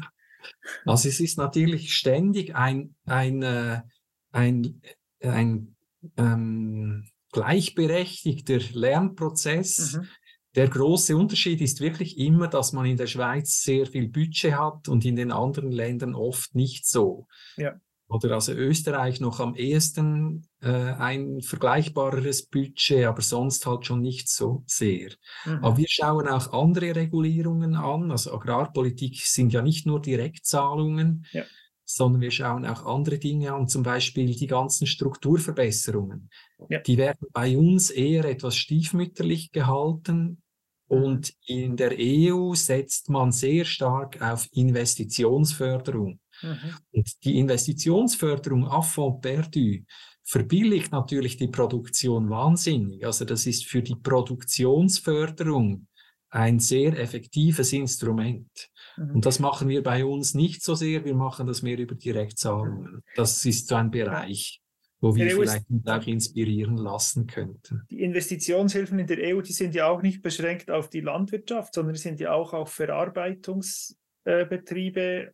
Also 0.85 1.09
es 1.09 1.21
ist 1.21 1.39
natürlich 1.39 1.95
ständig 1.95 2.55
ein, 2.55 2.95
ein, 3.05 3.43
äh, 3.43 3.83
ein, 4.31 4.83
ein 5.21 5.77
ähm, 6.17 7.09
gleichberechtigter 7.33 8.59
Lernprozess. 8.73 9.97
Mhm. 9.97 10.09
Der 10.55 10.69
große 10.69 11.17
Unterschied 11.17 11.61
ist 11.61 11.81
wirklich 11.81 12.19
immer, 12.19 12.49
dass 12.49 12.73
man 12.73 12.85
in 12.85 12.97
der 12.99 13.07
Schweiz 13.07 13.63
sehr 13.63 13.87
viel 13.87 14.09
Budget 14.09 14.55
hat 14.55 14.89
und 14.89 15.05
in 15.05 15.17
den 15.17 15.33
anderen 15.33 15.73
Ländern 15.73 16.15
oft 16.15 16.55
nicht 16.55 16.87
so. 16.87 17.27
Ja 17.57 17.75
oder 18.12 18.35
also 18.35 18.52
Österreich 18.52 19.21
noch 19.21 19.40
am 19.40 19.54
ehesten 19.54 20.47
äh, 20.61 20.69
ein 20.69 21.40
vergleichbareres 21.40 22.47
Budget, 22.47 23.07
aber 23.07 23.23
sonst 23.23 23.64
halt 23.66 23.87
schon 23.87 24.02
nicht 24.02 24.28
so 24.28 24.64
sehr. 24.66 25.11
Mhm. 25.47 25.64
Aber 25.64 25.76
wir 25.78 25.88
schauen 25.88 26.28
auch 26.28 26.52
andere 26.52 26.95
Regulierungen 26.95 27.75
an. 27.75 28.11
Also 28.11 28.35
Agrarpolitik 28.35 29.21
sind 29.23 29.52
ja 29.52 29.62
nicht 29.62 29.87
nur 29.87 30.00
Direktzahlungen, 30.00 31.25
ja. 31.33 31.45
sondern 31.85 32.21
wir 32.21 32.31
schauen 32.31 32.66
auch 32.66 32.85
andere 32.85 33.19
Dinge 33.19 33.54
an, 33.54 33.66
zum 33.66 33.83
Beispiel 33.83 34.35
die 34.35 34.47
ganzen 34.47 34.87
Strukturverbesserungen. 34.87 36.28
Ja. 36.69 36.81
Die 36.81 36.99
werden 36.99 37.28
bei 37.33 37.57
uns 37.57 37.90
eher 37.90 38.26
etwas 38.26 38.57
stiefmütterlich 38.57 39.52
gehalten. 39.52 40.42
Mhm. 40.88 41.02
Und 41.02 41.35
in 41.47 41.76
der 41.76 41.92
EU 41.99 42.54
setzt 42.54 43.09
man 43.09 43.33
sehr 43.33 43.64
stark 43.64 44.21
auf 44.21 44.47
Investitionsförderung. 44.52 46.21
Mhm. 46.43 46.75
Und 46.93 47.25
die 47.25 47.39
Investitionsförderung 47.39 48.67
Affront 48.67 49.23
perdu 49.23 49.79
verbilligt 50.25 50.93
natürlich 50.93 51.37
die 51.37 51.49
Produktion 51.49 52.31
wahnsinnig. 52.31 53.05
Also 53.05 53.25
das 53.25 53.45
ist 53.47 53.67
für 53.67 53.83
die 53.83 53.97
Produktionsförderung 53.97 55.89
ein 56.31 56.61
sehr 56.61 56.99
effektives 56.99 57.73
Instrument. 57.73 58.71
Mhm. 58.97 59.17
Und 59.17 59.27
das 59.27 59.39
machen 59.39 59.69
wir 59.69 59.83
bei 59.83 60.03
uns 60.05 60.35
nicht 60.35 60.63
so 60.63 60.75
sehr, 60.75 61.05
wir 61.05 61.15
machen 61.15 61.47
das 61.47 61.63
mehr 61.63 61.79
über 61.79 61.95
Direktzahlungen. 61.95 63.03
Das 63.17 63.45
ist 63.45 63.69
so 63.69 63.75
ein 63.75 63.91
Bereich, 63.91 64.63
wo 65.01 65.15
wir 65.15 65.31
vielleicht 65.31 65.69
uns 65.69 65.87
auch 65.87 66.07
inspirieren 66.07 66.79
lassen 66.79 67.27
könnten. 67.27 67.83
Die 67.91 68.01
Investitionshilfen 68.03 68.99
in 68.99 69.07
der 69.07 69.35
EU, 69.35 69.43
die 69.43 69.53
sind 69.53 69.75
ja 69.75 69.89
auch 69.89 70.01
nicht 70.01 70.23
beschränkt 70.23 70.71
auf 70.71 70.89
die 70.89 71.01
Landwirtschaft, 71.01 71.75
sondern 71.75 71.97
sind 71.97 72.19
ja 72.21 72.33
auch 72.33 72.55
auf 72.55 72.73
Verarbeitungsbetriebe 72.73 75.33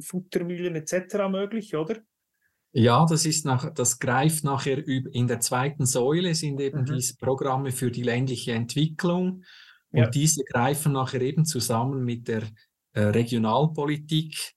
Futtermühlen 0.00 0.74
etc. 0.76 1.28
möglich, 1.30 1.74
oder? 1.74 1.96
Ja, 2.72 3.04
das 3.04 3.26
ist 3.26 3.44
nach, 3.44 3.72
das 3.74 3.98
greift 3.98 4.44
nachher 4.44 4.86
in 4.86 5.26
der 5.26 5.40
zweiten 5.40 5.86
Säule 5.86 6.34
sind 6.34 6.60
eben 6.60 6.82
mhm. 6.82 6.94
diese 6.94 7.16
Programme 7.16 7.72
für 7.72 7.90
die 7.90 8.04
ländliche 8.04 8.52
Entwicklung 8.52 9.44
und 9.90 9.98
ja. 9.98 10.08
diese 10.08 10.44
greifen 10.44 10.92
nachher 10.92 11.20
eben 11.20 11.44
zusammen 11.44 12.04
mit 12.04 12.28
der 12.28 12.42
äh, 12.92 13.02
Regionalpolitik 13.02 14.54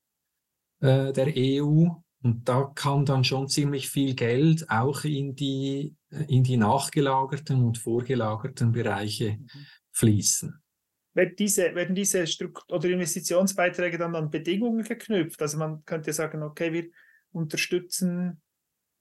äh, 0.82 1.12
der 1.12 1.34
EU 1.36 1.88
und 2.22 2.48
da 2.48 2.72
kann 2.76 3.06
dann 3.06 3.24
schon 3.24 3.48
ziemlich 3.50 3.90
viel 3.90 4.14
Geld 4.14 4.70
auch 4.70 5.04
in 5.06 5.36
die 5.36 5.96
in 6.28 6.44
die 6.44 6.58
nachgelagerten 6.58 7.64
und 7.64 7.80
vorgelagerten 7.80 8.72
Bereiche 8.72 9.38
mhm. 9.40 9.66
fließen 9.92 10.63
werden 11.14 11.36
diese, 11.38 11.76
werden 11.76 11.96
diese 11.96 12.26
Struktur 12.28 12.78
oder 12.78 12.90
Investitionsbeiträge 12.90 13.98
dann 13.98 14.16
an 14.16 14.30
Bedingungen 14.30 14.84
geknüpft? 14.84 15.42
Also 15.42 15.58
man 15.58 15.86
könnte 15.86 16.12
sagen, 16.14 16.44
okay, 16.44 16.74
wir 16.74 16.90
unterstützen 17.32 18.42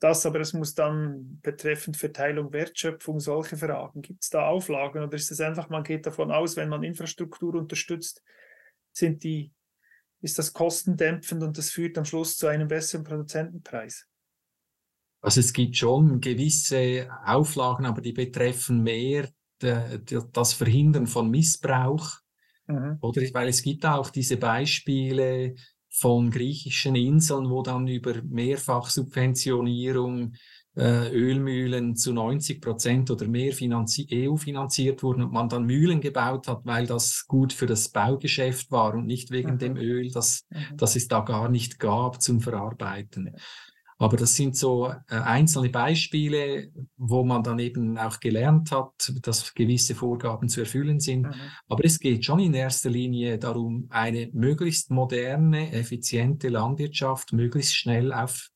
das 0.03 0.27
aber, 0.27 0.41
es 0.41 0.53
muss 0.53 0.75
dann 0.75 1.39
betreffend 1.43 1.97
Verteilung, 1.97 2.53
Wertschöpfung, 2.53 3.21
solche 3.21 3.57
Fragen. 3.57 4.03
Gibt 4.03 4.25
es 4.25 4.31
da 4.31 4.49
Auflagen 4.49 5.01
oder 5.01 5.15
ist 5.15 5.31
es 5.31 5.41
einfach, 5.41 5.69
man 5.69 5.85
geht 5.85 6.07
davon 6.07 6.33
aus, 6.33 6.57
wenn 6.57 6.69
man 6.69 6.83
Infrastruktur 6.83 7.55
unterstützt, 7.55 8.21
sind 8.91 9.23
die, 9.23 9.53
ist 10.21 10.41
das 10.41 10.53
kostendämpfend 10.53 11.45
und 11.45 11.57
das 11.57 11.71
führt 11.71 11.97
am 11.99 12.05
Schluss 12.05 12.37
zu 12.37 12.49
einem 12.49 12.67
besseren 12.67 13.05
Produzentenpreis? 13.05 14.09
Also 15.21 15.39
es 15.39 15.53
gibt 15.53 15.77
schon 15.77 16.21
gewisse 16.21 17.09
Auflagen, 17.25 17.87
aber 17.87 18.01
die 18.01 18.13
betreffen 18.13 18.83
mehr 18.83 19.29
das 19.63 20.53
Verhindern 20.53 21.07
von 21.07 21.31
Missbrauch. 21.31 22.19
Mhm. 22.67 22.99
Oder 23.01 23.23
weil 23.33 23.49
es 23.49 23.63
gibt 23.63 23.87
auch 23.87 24.11
diese 24.11 24.37
Beispiele, 24.37 25.55
von 25.93 26.31
griechischen 26.31 26.95
Inseln, 26.95 27.51
wo 27.51 27.63
dann 27.63 27.87
über 27.87 28.15
Mehrfachsubventionierung 28.23 30.33
äh, 30.75 31.11
Ölmühlen 31.11 31.97
zu 31.97 32.15
90 32.15 32.63
Prozent 32.63 33.11
oder 33.11 33.29
mehr 33.29 33.53
EU 33.53 34.37
finanziert 34.37 35.03
wurden 35.03 35.25
und 35.25 35.33
man 35.33 35.51
dann 35.51 35.67
Mühlen 35.67 36.01
gebaut 36.01 36.49
hat, 36.49 36.65
weil 36.65 36.87
das 36.87 37.27
gut 37.29 37.53
für 37.53 37.67
das 37.67 37.91
Baugeschäft 37.91 38.71
war 38.71 38.95
und 38.95 39.05
nicht 39.05 39.31
wegen 39.31 39.53
mhm. 39.53 39.59
dem 39.59 39.77
Öl, 39.77 40.11
das, 40.11 40.47
mhm. 40.49 40.79
das 40.79 40.97
es 40.97 41.09
da 41.09 41.21
gar 41.21 41.51
nicht 41.51 41.79
gab 41.79 42.23
zum 42.23 42.41
Verarbeiten. 42.41 43.37
Aber 44.03 44.17
das 44.17 44.35
sind 44.35 44.57
so 44.57 44.89
äh, 44.89 45.15
einzelne 45.15 45.69
Beispiele, 45.69 46.73
wo 46.97 47.23
man 47.23 47.45
dann 47.45 47.61
eben 47.61 47.97
auch 47.97 48.19
gelernt 48.19 48.73
hat, 48.73 49.13
dass 49.23 49.55
gewisse 49.55 49.95
Vorgaben 49.95 50.49
zu 50.49 50.59
erfüllen 50.59 50.99
sind. 50.99 51.23
Mhm. 51.23 51.35
Aber 51.69 51.85
es 51.85 52.01
geht 52.01 52.25
schon 52.25 52.41
in 52.41 52.53
erster 52.53 52.91
Linie 52.91 53.39
darum, 53.39 53.87
eine 53.91 54.29
möglichst 54.33 54.91
moderne, 54.91 55.73
effiziente 55.73 56.49
Landwirtschaft 56.49 57.33
möglichst 57.33 57.77
schnell 57.77 58.13
auf, 58.13 58.49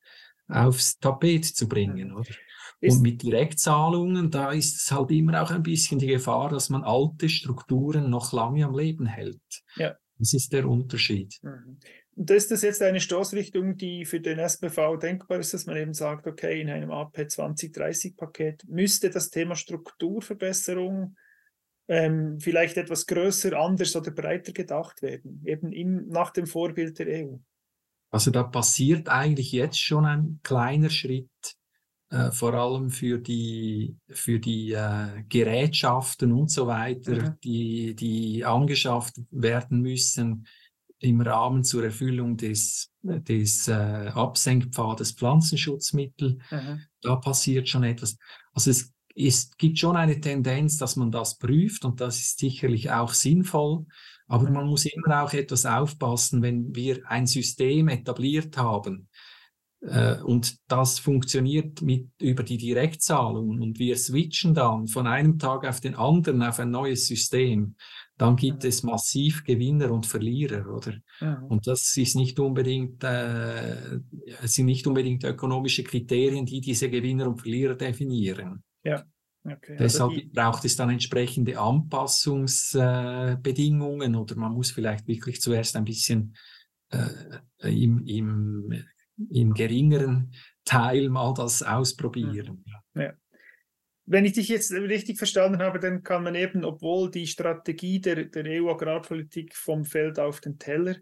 aufs 0.48 0.98
Tapet 0.98 1.44
zu 1.44 1.68
bringen. 1.68 2.08
Mhm. 2.08 2.16
Oder? 2.16 2.34
Und 2.82 3.02
mit 3.02 3.22
Direktzahlungen, 3.22 4.32
da 4.32 4.50
ist 4.50 4.82
es 4.82 4.90
halt 4.90 5.12
immer 5.12 5.42
auch 5.42 5.52
ein 5.52 5.62
bisschen 5.62 6.00
die 6.00 6.08
Gefahr, 6.08 6.50
dass 6.50 6.70
man 6.70 6.82
alte 6.82 7.28
Strukturen 7.28 8.10
noch 8.10 8.32
lange 8.32 8.66
am 8.66 8.76
Leben 8.76 9.06
hält. 9.06 9.40
Ja. 9.76 9.94
Das 10.18 10.32
ist 10.32 10.52
der 10.52 10.68
Unterschied. 10.68 11.38
Mhm. 11.42 11.78
Und 12.16 12.30
ist 12.30 12.50
das 12.50 12.62
jetzt 12.62 12.82
eine 12.82 13.00
Stoßrichtung, 13.00 13.76
die 13.76 14.06
für 14.06 14.20
den 14.20 14.38
SBV 14.38 14.96
denkbar 14.96 15.38
ist, 15.38 15.52
dass 15.52 15.66
man 15.66 15.76
eben 15.76 15.92
sagt, 15.92 16.26
okay, 16.26 16.62
in 16.62 16.70
einem 16.70 16.90
AP 16.90 17.18
2030-Paket 17.18 18.64
müsste 18.68 19.10
das 19.10 19.28
Thema 19.28 19.54
Strukturverbesserung 19.54 21.14
ähm, 21.88 22.40
vielleicht 22.40 22.78
etwas 22.78 23.06
größer, 23.06 23.58
anders 23.58 23.94
oder 23.94 24.10
breiter 24.10 24.52
gedacht 24.52 25.02
werden, 25.02 25.42
eben 25.44 25.72
im, 25.72 26.08
nach 26.08 26.30
dem 26.30 26.46
Vorbild 26.46 26.98
der 26.98 27.26
EU? 27.26 27.36
Also 28.10 28.30
da 28.30 28.44
passiert 28.44 29.10
eigentlich 29.10 29.52
jetzt 29.52 29.78
schon 29.78 30.06
ein 30.06 30.40
kleiner 30.42 30.88
Schritt, 30.88 31.28
äh, 32.08 32.30
vor 32.30 32.54
allem 32.54 32.88
für 32.88 33.18
die, 33.18 33.94
für 34.08 34.40
die 34.40 34.72
äh, 34.72 35.22
Gerätschaften 35.28 36.32
und 36.32 36.50
so 36.50 36.66
weiter, 36.66 37.12
mhm. 37.12 37.40
die, 37.44 37.94
die 37.94 38.42
angeschafft 38.42 39.16
werden 39.30 39.82
müssen 39.82 40.46
im 40.98 41.20
Rahmen 41.20 41.64
zur 41.64 41.84
Erfüllung 41.84 42.36
des, 42.36 42.90
des 43.02 43.68
äh, 43.68 43.72
Absenkpfades 44.14 45.12
Pflanzenschutzmittel. 45.12 46.38
Mhm. 46.50 46.80
Da 47.02 47.16
passiert 47.16 47.68
schon 47.68 47.84
etwas. 47.84 48.16
Also 48.52 48.70
es 48.70 48.92
ist, 49.14 49.58
gibt 49.58 49.78
schon 49.78 49.96
eine 49.96 50.20
Tendenz, 50.20 50.78
dass 50.78 50.96
man 50.96 51.10
das 51.10 51.38
prüft 51.38 51.84
und 51.84 52.00
das 52.00 52.18
ist 52.18 52.38
sicherlich 52.38 52.90
auch 52.90 53.12
sinnvoll. 53.12 53.84
Aber 54.28 54.50
man 54.50 54.66
muss 54.66 54.86
immer 54.86 55.22
auch 55.22 55.32
etwas 55.32 55.66
aufpassen, 55.66 56.42
wenn 56.42 56.74
wir 56.74 57.00
ein 57.08 57.26
System 57.26 57.88
etabliert 57.88 58.56
haben, 58.56 59.08
äh, 59.82 60.20
und 60.22 60.56
das 60.68 60.98
funktioniert 60.98 61.82
mit, 61.82 62.08
über 62.20 62.42
die 62.42 62.56
Direktzahlung 62.56 63.60
und 63.60 63.78
wir 63.78 63.96
switchen 63.96 64.54
dann 64.54 64.88
von 64.88 65.06
einem 65.06 65.38
Tag 65.38 65.66
auf 65.66 65.80
den 65.80 65.94
anderen 65.94 66.42
auf 66.42 66.58
ein 66.58 66.70
neues 66.70 67.06
System 67.06 67.76
dann 68.18 68.36
gibt 68.36 68.64
es 68.64 68.82
massiv 68.82 69.44
Gewinner 69.44 69.92
und 69.92 70.06
Verlierer, 70.06 70.66
oder? 70.68 70.94
Ja. 71.20 71.42
Und 71.48 71.66
das 71.66 71.94
ist 71.96 72.16
nicht 72.16 72.38
unbedingt, 72.40 73.04
äh, 73.04 74.00
sind 74.42 74.66
nicht 74.66 74.86
unbedingt 74.86 75.24
ökonomische 75.24 75.82
Kriterien, 75.84 76.46
die 76.46 76.62
diese 76.62 76.88
Gewinner 76.88 77.28
und 77.28 77.40
Verlierer 77.40 77.74
definieren. 77.74 78.64
Ja. 78.84 79.04
Okay, 79.44 79.76
also 79.78 79.84
Deshalb 79.84 80.14
die... 80.14 80.30
braucht 80.32 80.64
es 80.64 80.76
dann 80.76 80.88
entsprechende 80.90 81.60
Anpassungsbedingungen 81.60 84.14
äh, 84.14 84.16
oder 84.16 84.36
man 84.36 84.52
muss 84.52 84.70
vielleicht 84.72 85.06
wirklich 85.06 85.40
zuerst 85.40 85.76
ein 85.76 85.84
bisschen 85.84 86.34
äh, 86.90 87.06
im, 87.62 88.04
im, 88.06 88.72
im 89.30 89.54
geringeren 89.54 90.32
Teil 90.64 91.08
mal 91.10 91.32
das 91.34 91.62
ausprobieren. 91.62 92.64
Ja 92.94 93.12
wenn 94.06 94.24
ich 94.24 94.34
dich 94.34 94.48
jetzt 94.48 94.72
richtig 94.72 95.18
verstanden 95.18 95.60
habe, 95.60 95.80
dann 95.80 96.02
kann 96.02 96.22
man 96.22 96.36
eben, 96.36 96.64
obwohl 96.64 97.10
die 97.10 97.26
Strategie 97.26 98.00
der, 98.00 98.26
der 98.26 98.44
EU-Agrarpolitik 98.46 99.54
vom 99.54 99.84
Feld 99.84 100.20
auf 100.20 100.40
den 100.40 100.58
Teller 100.58 100.96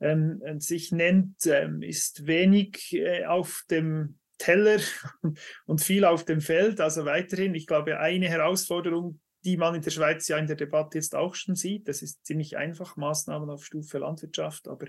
ähm, 0.00 0.40
sich 0.58 0.90
nennt, 0.90 1.46
ähm, 1.46 1.82
ist 1.82 2.26
wenig 2.26 2.94
äh, 2.94 3.26
auf 3.26 3.64
dem 3.70 4.18
Teller 4.38 4.80
und 5.66 5.80
viel 5.82 6.04
auf 6.06 6.24
dem 6.24 6.40
Feld. 6.40 6.80
Also 6.80 7.04
weiterhin, 7.04 7.54
ich 7.54 7.66
glaube, 7.66 7.98
eine 7.98 8.28
Herausforderung, 8.28 9.20
die 9.44 9.58
man 9.58 9.74
in 9.74 9.82
der 9.82 9.90
Schweiz 9.90 10.26
ja 10.28 10.38
in 10.38 10.46
der 10.46 10.56
Debatte 10.56 10.98
jetzt 10.98 11.14
auch 11.14 11.34
schon 11.34 11.54
sieht, 11.54 11.88
das 11.88 12.00
ist 12.00 12.24
ziemlich 12.24 12.56
einfach, 12.56 12.96
Maßnahmen 12.96 13.50
auf 13.50 13.64
Stufe 13.64 13.98
Landwirtschaft, 13.98 14.66
aber 14.66 14.86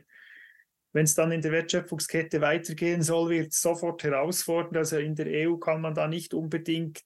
wenn 0.93 1.03
es 1.03 1.13
dann 1.13 1.32
in 1.32 1.41
der 1.41 1.51
Wertschöpfungskette 1.51 2.41
weitergehen 2.41 3.03
soll, 3.03 3.30
wird 3.30 3.51
es 3.51 3.62
sofort 3.62 4.03
herausfordernd. 4.03 4.77
Also 4.77 4.97
in 4.97 5.15
der 5.15 5.27
EU 5.47 5.58
kann 5.58 5.82
man 5.82 5.93
da 5.93 6.08
nicht 6.08 6.34
unbedingt 6.34 7.03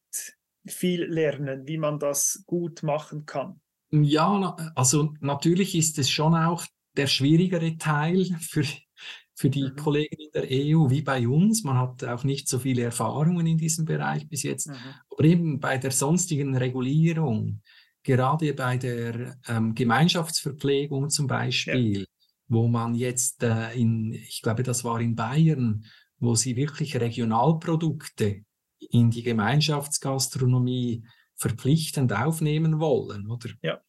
viel 0.65 1.03
lernen, 1.05 1.67
wie 1.67 1.77
man 1.77 1.99
das 1.99 2.43
gut 2.45 2.83
machen 2.83 3.25
kann. 3.25 3.59
Ja, 3.91 4.55
also 4.75 5.13
natürlich 5.19 5.75
ist 5.75 5.99
es 5.99 6.09
schon 6.09 6.33
auch 6.35 6.65
der 6.95 7.07
schwierigere 7.07 7.77
Teil 7.77 8.25
für, 8.39 8.63
für 9.35 9.49
die 9.49 9.63
mhm. 9.63 9.75
Kollegen 9.75 10.17
in 10.17 10.31
der 10.33 10.43
EU 10.43 10.89
wie 10.89 11.01
bei 11.01 11.27
uns. 11.27 11.63
Man 11.63 11.77
hat 11.77 12.03
auch 12.03 12.23
nicht 12.23 12.47
so 12.47 12.59
viele 12.59 12.83
Erfahrungen 12.83 13.45
in 13.45 13.57
diesem 13.57 13.85
Bereich 13.85 14.27
bis 14.29 14.43
jetzt. 14.43 14.67
Mhm. 14.67 14.75
Aber 15.09 15.23
eben 15.23 15.59
bei 15.59 15.77
der 15.77 15.91
sonstigen 15.91 16.55
Regulierung, 16.55 17.61
gerade 18.03 18.53
bei 18.53 18.77
der 18.77 19.37
ähm, 19.47 19.75
Gemeinschaftsverpflegung 19.75 21.09
zum 21.09 21.27
Beispiel, 21.27 22.01
ja. 22.01 22.05
wo 22.47 22.67
man 22.67 22.95
jetzt 22.95 23.43
äh, 23.43 23.73
in, 23.73 24.13
ich 24.13 24.41
glaube, 24.41 24.63
das 24.63 24.83
war 24.83 25.01
in 25.01 25.15
Bayern, 25.15 25.85
wo 26.19 26.35
sie 26.35 26.55
wirklich 26.55 26.95
Regionalprodukte 26.95 28.43
in 28.89 29.11
die 29.11 29.23
Gemeinschaftsgastronomie 29.23 31.03
verpflichtend 31.35 32.13
aufnehmen 32.13 32.79
wollen, 32.79 33.29
oder? 33.29 33.49
Ja. 33.61 33.81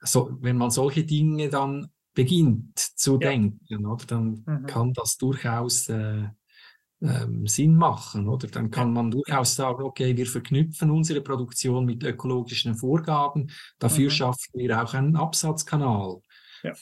So, 0.00 0.36
wenn 0.40 0.56
man 0.56 0.70
solche 0.70 1.04
Dinge 1.04 1.48
dann 1.48 1.90
beginnt 2.14 2.78
zu 2.78 3.14
ja. 3.14 3.30
denken, 3.30 3.86
oder, 3.86 4.06
dann 4.06 4.42
mhm. 4.46 4.66
kann 4.66 4.92
das 4.92 5.16
durchaus 5.16 5.88
äh, 5.88 6.28
ähm, 7.00 7.46
Sinn 7.46 7.74
machen, 7.74 8.28
oder? 8.28 8.48
Dann 8.48 8.70
kann 8.70 8.92
man 8.92 9.10
durchaus 9.10 9.54
sagen, 9.54 9.82
okay, 9.82 10.16
wir 10.16 10.26
verknüpfen 10.26 10.90
unsere 10.90 11.20
Produktion 11.20 11.84
mit 11.84 12.04
ökologischen 12.04 12.76
Vorgaben, 12.76 13.50
dafür 13.78 14.06
mhm. 14.06 14.10
schaffen 14.10 14.52
wir 14.54 14.82
auch 14.82 14.94
einen 14.94 15.16
Absatzkanal. 15.16 16.20
Ja. 16.62 16.72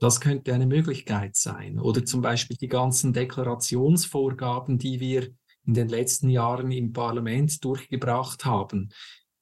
Das 0.00 0.20
könnte 0.20 0.54
eine 0.54 0.66
Möglichkeit 0.66 1.34
sein. 1.36 1.78
Oder 1.80 2.04
zum 2.04 2.22
Beispiel 2.22 2.56
die 2.56 2.68
ganzen 2.68 3.12
Deklarationsvorgaben, 3.12 4.78
die 4.78 5.00
wir 5.00 5.32
in 5.68 5.74
den 5.74 5.88
letzten 5.88 6.30
Jahren 6.30 6.72
im 6.72 6.92
Parlament 6.94 7.62
durchgebracht 7.62 8.46
haben. 8.46 8.88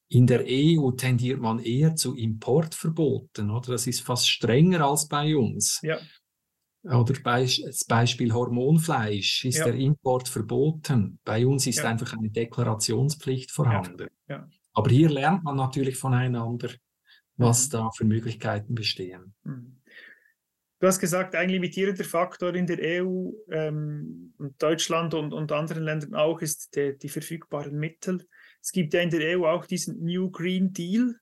In 0.09 0.27
der 0.27 0.43
EU 0.45 0.91
tendiert 0.91 1.39
man 1.39 1.59
eher 1.59 1.95
zu 1.95 2.15
Importverboten, 2.15 3.49
oder? 3.49 3.71
Das 3.71 3.87
ist 3.87 4.01
fast 4.01 4.29
strenger 4.29 4.85
als 4.85 5.07
bei 5.07 5.35
uns. 5.35 5.79
Ja. 5.81 5.97
Oder 6.83 7.13
das 7.13 7.85
Beispiel 7.85 8.33
Hormonfleisch 8.33 9.45
ist 9.45 9.57
ja. 9.57 9.65
der 9.65 9.75
Import 9.75 10.27
verboten. 10.27 11.19
Bei 11.23 11.47
uns 11.47 11.65
ist 11.65 11.77
ja. 11.77 11.85
einfach 11.85 12.13
eine 12.13 12.29
Deklarationspflicht 12.29 13.51
vorhanden. 13.51 14.07
Ja. 14.27 14.47
Aber 14.73 14.89
hier 14.89 15.09
lernt 15.09 15.43
man 15.43 15.55
natürlich 15.55 15.97
voneinander, 15.97 16.69
was 17.37 17.67
mhm. 17.67 17.71
da 17.71 17.89
für 17.91 18.05
Möglichkeiten 18.05 18.75
bestehen. 18.75 19.33
Mhm. 19.43 19.81
Du 20.79 20.85
hast 20.85 20.99
gesagt, 20.99 21.33
ein 21.35 21.49
limitierender 21.49 22.03
Faktor 22.03 22.53
in 22.53 22.67
der 22.67 23.03
EU 23.03 23.31
ähm, 23.49 24.33
und 24.37 24.61
Deutschland 24.61 25.15
und, 25.15 25.33
und 25.33 25.51
anderen 25.51 25.83
Ländern 25.83 26.13
auch 26.13 26.39
ist 26.41 26.75
der, 26.75 26.93
die 26.93 27.09
verfügbaren 27.09 27.77
Mittel. 27.77 28.27
Es 28.61 28.71
gibt 28.71 28.93
ja 28.93 29.01
in 29.01 29.09
der 29.09 29.39
EU 29.39 29.45
auch 29.45 29.65
diesen 29.65 30.03
New 30.03 30.29
Green 30.29 30.73
Deal, 30.73 31.15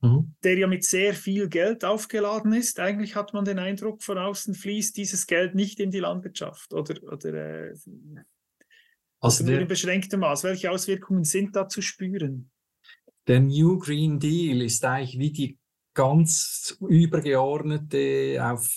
mhm. 0.00 0.34
der 0.42 0.58
ja 0.58 0.66
mit 0.66 0.84
sehr 0.84 1.14
viel 1.14 1.48
Geld 1.48 1.84
aufgeladen 1.84 2.52
ist. 2.52 2.80
Eigentlich 2.80 3.14
hat 3.14 3.32
man 3.32 3.44
den 3.44 3.60
Eindruck, 3.60 4.02
von 4.02 4.18
außen 4.18 4.54
fließt 4.54 4.96
dieses 4.96 5.28
Geld 5.28 5.54
nicht 5.54 5.78
in 5.78 5.92
die 5.92 6.00
Landwirtschaft 6.00 6.74
oder, 6.74 7.00
oder 7.04 7.34
äh, 7.34 7.74
also 9.20 9.44
nur 9.44 9.60
in 9.60 9.68
beschränktem 9.68 10.20
Maß. 10.20 10.42
Welche 10.42 10.72
Auswirkungen 10.72 11.22
sind 11.22 11.54
da 11.54 11.68
zu 11.68 11.80
spüren? 11.80 12.50
Der 13.28 13.38
New 13.40 13.78
Green 13.78 14.18
Deal 14.18 14.62
ist 14.62 14.84
eigentlich 14.84 15.18
wie 15.18 15.30
die 15.30 15.58
ganz 15.98 16.78
übergeordnete, 16.88 18.38
auf 18.40 18.72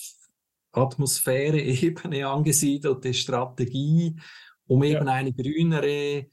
Atmosphäre-Ebene 0.71 2.27
angesiedelte 2.27 3.13
Strategie, 3.13 4.15
um 4.65 4.83
eben 4.83 5.05
ja. 5.05 5.13
eine 5.13 5.31
grünere, 5.31 6.25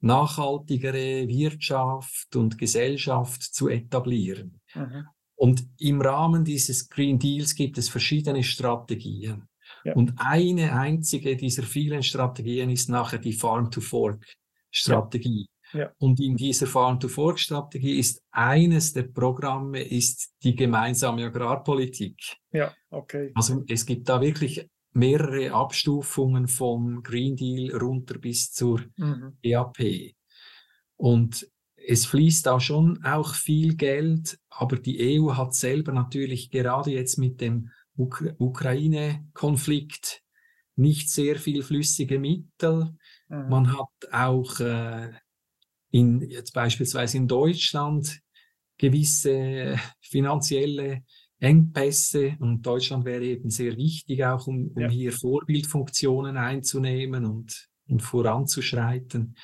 nachhaltigere 0.00 1.26
Wirtschaft 1.26 2.36
und 2.36 2.58
Gesellschaft 2.58 3.42
zu 3.42 3.68
etablieren. 3.68 4.60
Mhm. 4.72 5.08
Und 5.34 5.66
im 5.80 6.00
Rahmen 6.00 6.44
dieses 6.44 6.88
Green 6.88 7.18
Deals 7.18 7.56
gibt 7.56 7.76
es 7.76 7.88
verschiedene 7.88 8.44
Strategien. 8.44 9.48
Ja. 9.84 9.94
Und 9.94 10.14
eine 10.16 10.78
einzige 10.78 11.36
dieser 11.36 11.64
vielen 11.64 12.04
Strategien 12.04 12.70
ist 12.70 12.88
nachher 12.88 13.18
die 13.18 13.32
Farm-to-Fork-Strategie. 13.32 15.48
Ja. 15.76 15.92
Und 15.98 16.20
in 16.20 16.36
dieser 16.36 16.66
Farm-to-Fork-Strategie 16.66 17.98
ist 17.98 18.22
eines 18.30 18.92
der 18.92 19.04
Programme 19.04 19.82
ist 19.82 20.32
die 20.42 20.54
gemeinsame 20.54 21.26
Agrarpolitik. 21.26 22.18
Ja, 22.52 22.72
okay. 22.90 23.32
Also 23.34 23.62
es 23.68 23.84
gibt 23.86 24.08
da 24.08 24.20
wirklich 24.20 24.68
mehrere 24.92 25.52
Abstufungen 25.52 26.48
vom 26.48 27.02
Green 27.02 27.36
Deal 27.36 27.76
runter 27.76 28.18
bis 28.18 28.52
zur 28.52 28.80
mhm. 28.96 29.36
EAP. 29.42 30.14
Und 30.96 31.46
es 31.76 32.06
fließt 32.06 32.46
da 32.46 32.58
schon 32.58 33.04
auch 33.04 33.34
viel 33.34 33.76
Geld, 33.76 34.38
aber 34.48 34.76
die 34.76 35.20
EU 35.20 35.34
hat 35.34 35.54
selber 35.54 35.92
natürlich 35.92 36.50
gerade 36.50 36.90
jetzt 36.90 37.18
mit 37.18 37.40
dem 37.40 37.70
Uk 37.96 38.34
Ukraine-Konflikt 38.38 40.22
nicht 40.76 41.10
sehr 41.10 41.36
viel 41.36 41.62
flüssige 41.62 42.18
Mittel. 42.18 42.94
Mhm. 43.28 43.48
Man 43.48 43.72
hat 43.76 44.12
auch 44.12 44.60
äh, 44.60 45.12
in, 45.96 46.20
jetzt 46.20 46.52
beispielsweise 46.52 47.16
in 47.16 47.26
Deutschland 47.26 48.20
gewisse 48.78 49.78
finanzielle 50.00 51.02
Engpässe 51.38 52.36
und 52.40 52.62
Deutschland 52.62 53.04
wäre 53.04 53.24
eben 53.24 53.50
sehr 53.50 53.76
wichtig 53.76 54.24
auch, 54.24 54.46
um, 54.46 54.70
um 54.74 54.82
ja. 54.82 54.88
hier 54.88 55.12
Vorbildfunktionen 55.12 56.36
einzunehmen 56.36 57.24
und, 57.24 57.68
und 57.88 58.02
voranzuschreiten. 58.02 59.36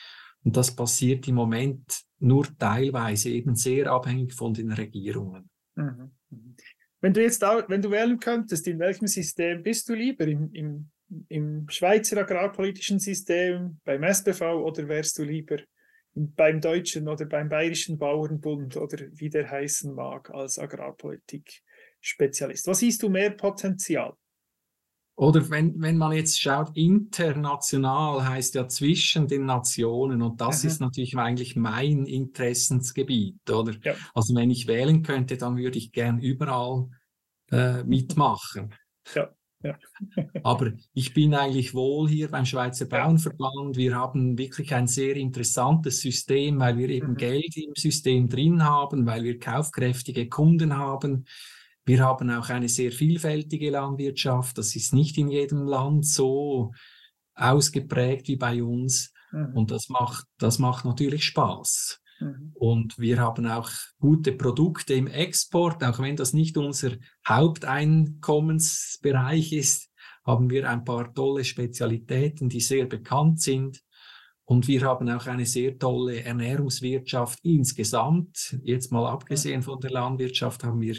Und 0.44 0.56
das 0.56 0.74
passiert 0.74 1.28
im 1.28 1.36
Moment 1.36 2.02
nur 2.18 2.46
teilweise, 2.58 3.30
eben 3.30 3.54
sehr 3.54 3.90
abhängig 3.90 4.32
von 4.34 4.54
den 4.54 4.72
Regierungen. 4.72 5.48
Mhm. 5.74 6.12
mhm. 6.30 6.56
Wenn 7.00 7.12
du 7.12 7.20
jetzt, 7.20 7.42
auch, 7.42 7.68
wenn 7.68 7.82
du 7.82 7.90
wählen 7.90 8.20
könntest, 8.20 8.68
in 8.68 8.78
welchem 8.78 9.08
System 9.08 9.60
bist 9.64 9.88
du 9.88 9.94
lieber? 9.94 10.24
Im, 10.24 10.52
im, 10.52 10.90
im 11.28 11.68
Schweizer 11.68 12.18
agrarpolitischen 12.18 13.00
System, 13.00 13.80
beim 13.84 14.04
SBV 14.04 14.40
oder 14.40 14.86
wärst 14.86 15.18
du 15.18 15.24
lieber 15.24 15.58
beim 16.14 16.60
Deutschen 16.60 17.08
oder 17.08 17.24
beim 17.24 17.48
Bayerischen 17.48 17.98
Bauernbund 17.98 18.76
oder 18.76 18.98
wie 19.12 19.30
der 19.30 19.50
heißen 19.50 19.94
mag 19.94 20.30
als 20.30 20.58
Agrarpolitik-Spezialist? 20.58 22.66
Was 22.66 22.78
siehst 22.78 23.02
du 23.02 23.08
mehr 23.08 23.30
Potenzial? 23.30 24.12
Oder 25.14 25.50
wenn, 25.50 25.80
wenn 25.80 25.98
man 25.98 26.12
jetzt 26.12 26.40
schaut, 26.40 26.74
international 26.74 28.26
heißt 28.26 28.54
ja 28.54 28.66
zwischen 28.66 29.28
den 29.28 29.44
Nationen 29.44 30.22
und 30.22 30.40
das 30.40 30.62
mhm. 30.62 30.70
ist 30.70 30.80
natürlich 30.80 31.16
eigentlich 31.16 31.54
mein 31.54 32.06
Interessensgebiet, 32.06 33.50
oder? 33.50 33.74
Ja. 33.84 33.94
Also 34.14 34.34
wenn 34.34 34.50
ich 34.50 34.66
wählen 34.66 35.02
könnte, 35.02 35.36
dann 35.36 35.58
würde 35.58 35.76
ich 35.76 35.92
gern 35.92 36.18
überall 36.18 36.88
äh, 37.50 37.84
mitmachen. 37.84 38.74
Ja. 39.14 39.30
Ja. 39.62 39.78
Aber 40.42 40.72
ich 40.92 41.14
bin 41.14 41.34
eigentlich 41.34 41.74
wohl 41.74 42.08
hier 42.08 42.28
beim 42.28 42.44
Schweizer 42.44 42.86
Bauernverband. 42.86 43.76
Wir 43.76 43.94
haben 43.94 44.36
wirklich 44.38 44.74
ein 44.74 44.86
sehr 44.86 45.16
interessantes 45.16 46.00
System, 46.00 46.58
weil 46.60 46.76
wir 46.78 46.88
eben 46.88 47.12
mhm. 47.12 47.16
Geld 47.16 47.56
im 47.56 47.74
System 47.76 48.28
drin 48.28 48.64
haben, 48.64 49.06
weil 49.06 49.24
wir 49.24 49.38
kaufkräftige 49.38 50.28
Kunden 50.28 50.76
haben. 50.76 51.26
Wir 51.84 52.04
haben 52.04 52.30
auch 52.30 52.48
eine 52.48 52.68
sehr 52.68 52.92
vielfältige 52.92 53.70
Landwirtschaft. 53.70 54.58
Das 54.58 54.76
ist 54.76 54.92
nicht 54.92 55.18
in 55.18 55.28
jedem 55.28 55.66
Land 55.66 56.06
so 56.06 56.72
ausgeprägt 57.34 58.28
wie 58.28 58.36
bei 58.36 58.62
uns. 58.62 59.12
Mhm. 59.32 59.56
Und 59.56 59.70
das 59.70 59.88
macht, 59.88 60.26
das 60.38 60.58
macht 60.58 60.84
natürlich 60.84 61.24
Spaß. 61.24 62.01
Mhm. 62.22 62.52
Und 62.54 62.98
wir 62.98 63.18
haben 63.18 63.46
auch 63.46 63.68
gute 63.98 64.32
Produkte 64.32 64.94
im 64.94 65.06
Export, 65.06 65.84
auch 65.84 65.98
wenn 65.98 66.16
das 66.16 66.32
nicht 66.32 66.56
unser 66.56 66.92
Haupteinkommensbereich 67.26 69.52
ist, 69.52 69.90
haben 70.24 70.48
wir 70.50 70.70
ein 70.70 70.84
paar 70.84 71.12
tolle 71.14 71.44
Spezialitäten, 71.44 72.48
die 72.48 72.60
sehr 72.60 72.86
bekannt 72.86 73.40
sind. 73.40 73.82
Und 74.44 74.68
wir 74.68 74.82
haben 74.82 75.08
auch 75.08 75.26
eine 75.26 75.46
sehr 75.46 75.76
tolle 75.78 76.22
Ernährungswirtschaft 76.22 77.40
insgesamt. 77.42 78.56
Jetzt 78.62 78.92
mal 78.92 79.08
abgesehen 79.08 79.62
von 79.62 79.80
der 79.80 79.90
Landwirtschaft 79.90 80.62
haben 80.64 80.80
wir 80.80 80.96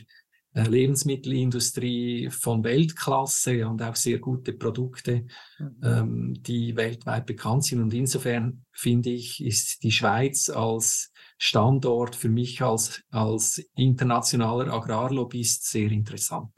äh, 0.54 0.68
Lebensmittelindustrie 0.68 2.30
von 2.30 2.64
Weltklasse 2.64 3.68
und 3.68 3.82
auch 3.82 3.96
sehr 3.96 4.20
gute 4.20 4.54
Produkte, 4.54 5.26
mhm. 5.58 5.80
ähm, 5.84 6.34
die 6.42 6.76
weltweit 6.76 7.26
bekannt 7.26 7.66
sind. 7.66 7.82
Und 7.82 7.94
insofern 7.94 8.64
finde 8.72 9.10
ich, 9.10 9.44
ist 9.44 9.84
die 9.84 9.92
Schweiz 9.92 10.50
als 10.50 11.13
Standort 11.46 12.16
für 12.16 12.30
mich 12.30 12.62
als, 12.62 13.04
als 13.10 13.62
internationaler 13.76 14.72
Agrarlobbyist 14.72 15.70
sehr 15.70 15.92
interessant. 15.92 16.54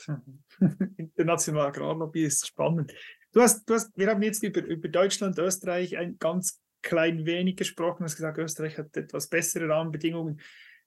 Internationaler 0.98 1.70
Agrarlobbyist, 1.70 2.46
spannend. 2.46 2.94
Du 3.32 3.42
hast, 3.42 3.68
du 3.68 3.74
hast, 3.74 3.98
wir 3.98 4.08
haben 4.08 4.22
jetzt 4.22 4.44
über, 4.44 4.64
über 4.64 4.88
Deutschland, 4.88 5.40
Österreich 5.40 5.98
ein 5.98 6.20
ganz 6.20 6.62
klein 6.84 7.26
wenig 7.26 7.56
gesprochen. 7.56 7.98
Du 7.98 8.04
hast 8.04 8.16
gesagt, 8.16 8.38
Österreich 8.38 8.78
hat 8.78 8.96
etwas 8.96 9.28
bessere 9.28 9.68
Rahmenbedingungen. 9.68 10.40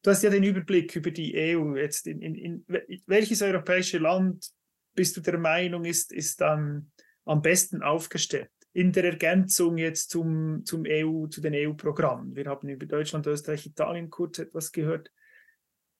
Du 0.02 0.12
hast 0.12 0.22
ja 0.22 0.30
den 0.30 0.44
Überblick 0.44 0.94
über 0.94 1.10
die 1.10 1.34
EU. 1.34 1.74
Jetzt 1.74 2.06
in, 2.06 2.22
in, 2.22 2.36
in 2.36 2.64
welches 3.06 3.42
europäische 3.42 3.98
Land 3.98 4.48
bist 4.94 5.16
du 5.16 5.20
der 5.20 5.38
Meinung, 5.38 5.84
ist, 5.84 6.12
ist 6.12 6.40
dann 6.40 6.92
am 7.24 7.42
besten 7.42 7.82
aufgestellt? 7.82 8.52
In 8.78 8.92
der 8.92 9.02
Ergänzung 9.02 9.76
jetzt 9.76 10.10
zum, 10.10 10.64
zum 10.64 10.84
EU, 10.86 11.26
zu 11.26 11.40
den 11.40 11.52
EU-Programmen. 11.52 12.36
Wir 12.36 12.46
haben 12.46 12.68
über 12.68 12.86
Deutschland, 12.86 13.26
Österreich, 13.26 13.66
Italien 13.66 14.08
kurz 14.08 14.38
etwas 14.38 14.70
gehört. 14.70 15.10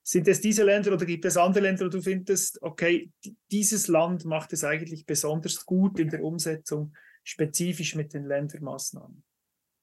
Sind 0.04 0.28
es 0.28 0.40
diese 0.40 0.62
Länder 0.62 0.92
oder 0.92 1.04
gibt 1.04 1.24
es 1.24 1.36
andere 1.36 1.64
Länder, 1.64 1.86
wo 1.86 1.88
du 1.88 2.00
findest, 2.00 2.62
okay, 2.62 3.10
dieses 3.50 3.88
Land 3.88 4.24
macht 4.26 4.52
es 4.52 4.62
eigentlich 4.62 5.06
besonders 5.06 5.66
gut 5.66 5.98
in 5.98 6.08
der 6.08 6.22
Umsetzung, 6.22 6.94
spezifisch 7.24 7.96
mit 7.96 8.14
den 8.14 8.26
Ländermaßnahmen? 8.26 9.24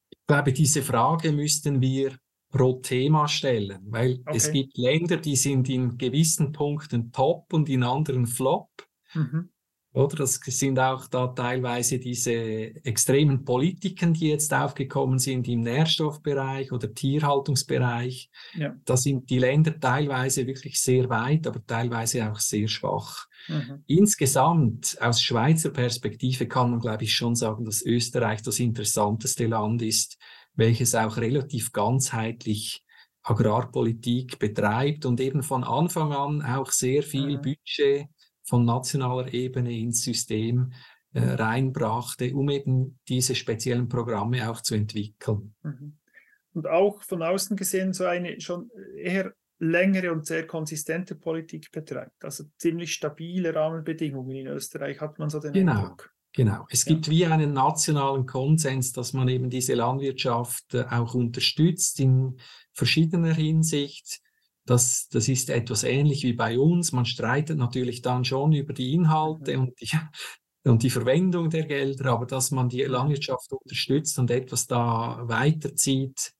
Ich 0.08 0.26
glaube, 0.26 0.54
diese 0.54 0.80
Frage 0.80 1.32
müssten 1.32 1.82
wir 1.82 2.16
pro 2.48 2.80
Thema 2.80 3.28
stellen, 3.28 3.78
weil 3.90 4.20
okay. 4.24 4.36
es 4.38 4.50
gibt 4.50 4.78
Länder, 4.78 5.18
die 5.18 5.36
sind 5.36 5.68
in 5.68 5.98
gewissen 5.98 6.52
Punkten 6.52 7.12
top 7.12 7.52
und 7.52 7.68
in 7.68 7.82
anderen 7.82 8.26
flop. 8.26 8.70
Mhm. 9.12 9.50
Oder 9.96 10.16
das 10.16 10.34
sind 10.44 10.78
auch 10.78 11.06
da 11.06 11.28
teilweise 11.28 11.98
diese 11.98 12.34
extremen 12.84 13.46
Politiken, 13.46 14.12
die 14.12 14.28
jetzt 14.28 14.52
aufgekommen 14.52 15.18
sind 15.18 15.48
im 15.48 15.62
Nährstoffbereich 15.62 16.70
oder 16.70 16.92
Tierhaltungsbereich. 16.92 18.28
Ja. 18.58 18.76
Da 18.84 18.98
sind 18.98 19.30
die 19.30 19.38
Länder 19.38 19.80
teilweise 19.80 20.46
wirklich 20.46 20.78
sehr 20.78 21.08
weit, 21.08 21.46
aber 21.46 21.64
teilweise 21.66 22.30
auch 22.30 22.38
sehr 22.38 22.68
schwach. 22.68 23.26
Mhm. 23.48 23.84
Insgesamt 23.86 24.98
aus 25.00 25.22
Schweizer 25.22 25.70
Perspektive 25.70 26.46
kann 26.46 26.72
man, 26.72 26.80
glaube 26.80 27.04
ich, 27.04 27.14
schon 27.14 27.34
sagen, 27.34 27.64
dass 27.64 27.80
Österreich 27.80 28.42
das 28.42 28.58
interessanteste 28.58 29.46
Land 29.46 29.80
ist, 29.80 30.18
welches 30.56 30.94
auch 30.94 31.16
relativ 31.16 31.72
ganzheitlich 31.72 32.84
Agrarpolitik 33.22 34.38
betreibt 34.38 35.06
und 35.06 35.22
eben 35.22 35.42
von 35.42 35.64
Anfang 35.64 36.12
an 36.12 36.42
auch 36.42 36.70
sehr 36.70 37.02
viel 37.02 37.38
mhm. 37.38 37.40
Budget 37.40 38.08
von 38.46 38.64
nationaler 38.64 39.32
Ebene 39.32 39.76
ins 39.76 40.02
System 40.02 40.72
äh, 41.12 41.20
reinbrachte, 41.20 42.34
um 42.34 42.48
eben 42.50 42.98
diese 43.08 43.34
speziellen 43.34 43.88
Programme 43.88 44.50
auch 44.50 44.60
zu 44.60 44.74
entwickeln. 44.74 45.54
Mhm. 45.62 45.96
Und 46.52 46.66
auch 46.66 47.02
von 47.02 47.22
außen 47.22 47.56
gesehen 47.56 47.92
so 47.92 48.06
eine 48.06 48.40
schon 48.40 48.70
eher 48.96 49.34
längere 49.58 50.12
und 50.12 50.26
sehr 50.26 50.46
konsistente 50.46 51.14
Politik 51.14 51.70
betreibt. 51.70 52.24
Also 52.24 52.44
ziemlich 52.58 52.92
stabile 52.92 53.54
Rahmenbedingungen 53.54 54.36
in 54.36 54.46
Österreich 54.48 55.00
hat 55.00 55.18
man 55.18 55.30
so 55.30 55.40
den 55.40 55.52
genau. 55.52 55.80
Eindruck. 55.80 56.12
Genau. 56.36 56.66
Es 56.68 56.84
gibt 56.84 57.08
wie 57.08 57.24
einen 57.24 57.54
nationalen 57.54 58.26
Konsens, 58.26 58.92
dass 58.92 59.14
man 59.14 59.26
eben 59.28 59.48
diese 59.48 59.72
Landwirtschaft 59.72 60.74
äh, 60.74 60.84
auch 60.90 61.14
unterstützt 61.14 61.98
in 61.98 62.38
verschiedener 62.74 63.32
Hinsicht. 63.32 64.20
Das, 64.66 65.08
das 65.08 65.28
ist 65.28 65.48
etwas 65.48 65.84
ähnlich 65.84 66.24
wie 66.24 66.32
bei 66.32 66.58
uns. 66.58 66.90
Man 66.92 67.06
streitet 67.06 67.56
natürlich 67.56 68.02
dann 68.02 68.24
schon 68.24 68.52
über 68.52 68.72
die 68.72 68.94
Inhalte 68.94 69.56
mhm. 69.56 69.62
und 69.62 69.80
die, 69.80 69.88
und 70.68 70.82
die 70.82 70.90
Verwendung 70.90 71.50
der 71.50 71.66
Gelder, 71.66 72.10
aber 72.10 72.26
dass 72.26 72.50
man 72.50 72.68
die 72.68 72.82
Landwirtschaft 72.82 73.52
unterstützt 73.52 74.18
und 74.18 74.28
etwas 74.30 74.66
da 74.66 75.20
weiterzieht 75.22 76.32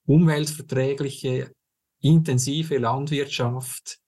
umweltverträgliche, 0.06 1.52
intensive 2.02 2.78
Landwirtschaft 2.78 4.00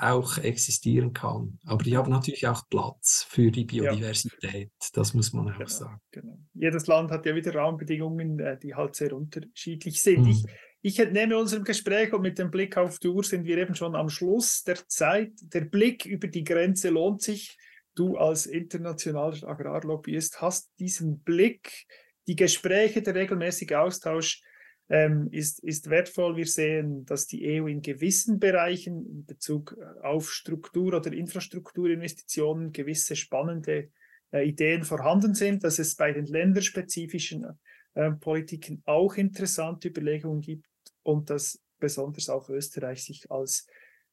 auch 0.00 0.38
existieren 0.38 1.12
kann. 1.12 1.58
Aber 1.66 1.82
die 1.82 1.96
haben 1.96 2.10
natürlich 2.10 2.46
auch 2.46 2.68
Platz 2.68 3.26
für 3.28 3.50
die 3.50 3.64
Biodiversität, 3.64 4.70
ja. 4.70 4.88
das 4.92 5.14
muss 5.14 5.32
man 5.32 5.48
auch 5.48 5.58
genau, 5.58 5.68
sagen. 5.68 6.00
Genau. 6.12 6.38
Jedes 6.54 6.86
Land 6.86 7.10
hat 7.10 7.26
ja 7.26 7.34
wieder 7.34 7.54
Rahmenbedingungen, 7.54 8.38
äh, 8.38 8.58
die 8.58 8.74
halt 8.74 8.94
sehr 8.94 9.12
unterschiedlich 9.12 10.00
sind. 10.00 10.22
Mhm. 10.22 10.30
Ich, 10.30 10.44
ich 10.80 10.98
entnehme 11.00 11.36
unserem 11.36 11.64
Gespräch 11.64 12.12
und 12.12 12.22
mit 12.22 12.38
dem 12.38 12.50
Blick 12.50 12.76
auf 12.76 12.98
die 13.00 13.08
Uhr 13.08 13.24
sind 13.24 13.44
wir 13.44 13.58
eben 13.58 13.74
schon 13.74 13.96
am 13.96 14.08
Schluss 14.08 14.62
der 14.62 14.78
Zeit. 14.86 15.32
Der 15.42 15.62
Blick 15.62 16.06
über 16.06 16.28
die 16.28 16.44
Grenze 16.44 16.90
lohnt 16.90 17.22
sich. 17.22 17.56
Du 17.96 18.16
als 18.16 18.46
internationaler 18.46 19.42
Agrarlobbyist 19.48 20.40
hast 20.40 20.70
diesen 20.78 21.18
Blick, 21.24 21.86
die 22.28 22.36
Gespräche, 22.36 23.02
der 23.02 23.16
regelmäßige 23.16 23.72
Austausch 23.72 24.40
ähm, 24.88 25.28
ist, 25.30 25.60
ist 25.60 25.90
wertvoll. 25.90 26.36
Wir 26.36 26.46
sehen, 26.46 27.04
dass 27.04 27.26
die 27.26 27.60
EU 27.60 27.66
in 27.66 27.82
gewissen 27.82 28.38
Bereichen 28.38 29.06
in 29.06 29.24
Bezug 29.26 29.76
äh, 29.78 30.06
auf 30.06 30.30
Struktur- 30.32 30.94
oder 30.94 31.12
Infrastrukturinvestitionen 31.12 32.72
gewisse 32.72 33.16
spannende 33.16 33.90
äh, 34.32 34.48
Ideen 34.48 34.84
vorhanden 34.84 35.34
sind, 35.34 35.64
dass 35.64 35.78
es 35.78 35.96
bei 35.96 36.12
den 36.12 36.26
länderspezifischen 36.26 37.46
äh, 37.94 38.12
Politiken 38.12 38.82
auch 38.86 39.16
interessante 39.16 39.88
Überlegungen 39.88 40.40
gibt 40.40 40.66
und 41.02 41.30
dass 41.30 41.60
besonders 41.78 42.28
auch 42.28 42.48
Österreich 42.48 43.04
sich 43.04 43.30
als 43.30 43.66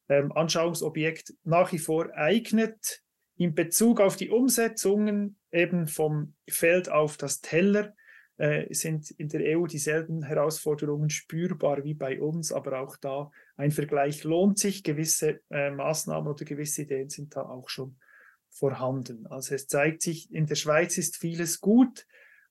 ähm, 0.09 0.31
Anschauungsobjekt 0.31 1.33
nach 1.43 1.71
wie 1.71 1.79
vor 1.79 2.13
eignet. 2.15 3.01
In 3.37 3.53
Bezug 3.53 3.99
auf 3.99 4.15
die 4.15 4.29
Umsetzungen 4.29 5.37
eben 5.51 5.87
vom 5.87 6.35
Feld 6.47 6.89
auf 6.89 7.17
das 7.17 7.41
Teller 7.41 7.93
äh, 8.37 8.73
sind 8.73 9.11
in 9.11 9.29
der 9.29 9.57
EU 9.57 9.65
dieselben 9.65 10.23
Herausforderungen 10.23 11.09
spürbar 11.09 11.83
wie 11.83 11.93
bei 11.93 12.19
uns, 12.19 12.51
aber 12.51 12.81
auch 12.81 12.97
da 12.97 13.31
ein 13.55 13.71
Vergleich 13.71 14.23
lohnt 14.23 14.59
sich. 14.59 14.83
Gewisse 14.83 15.39
äh, 15.49 15.71
Maßnahmen 15.71 16.29
oder 16.29 16.43
gewisse 16.43 16.81
Ideen 16.81 17.09
sind 17.09 17.35
da 17.35 17.43
auch 17.43 17.69
schon 17.69 17.97
vorhanden. 18.49 19.25
Also 19.27 19.55
es 19.55 19.67
zeigt 19.67 20.01
sich, 20.01 20.33
in 20.33 20.47
der 20.47 20.55
Schweiz 20.55 20.97
ist 20.97 21.17
vieles 21.17 21.61
gut, 21.61 22.05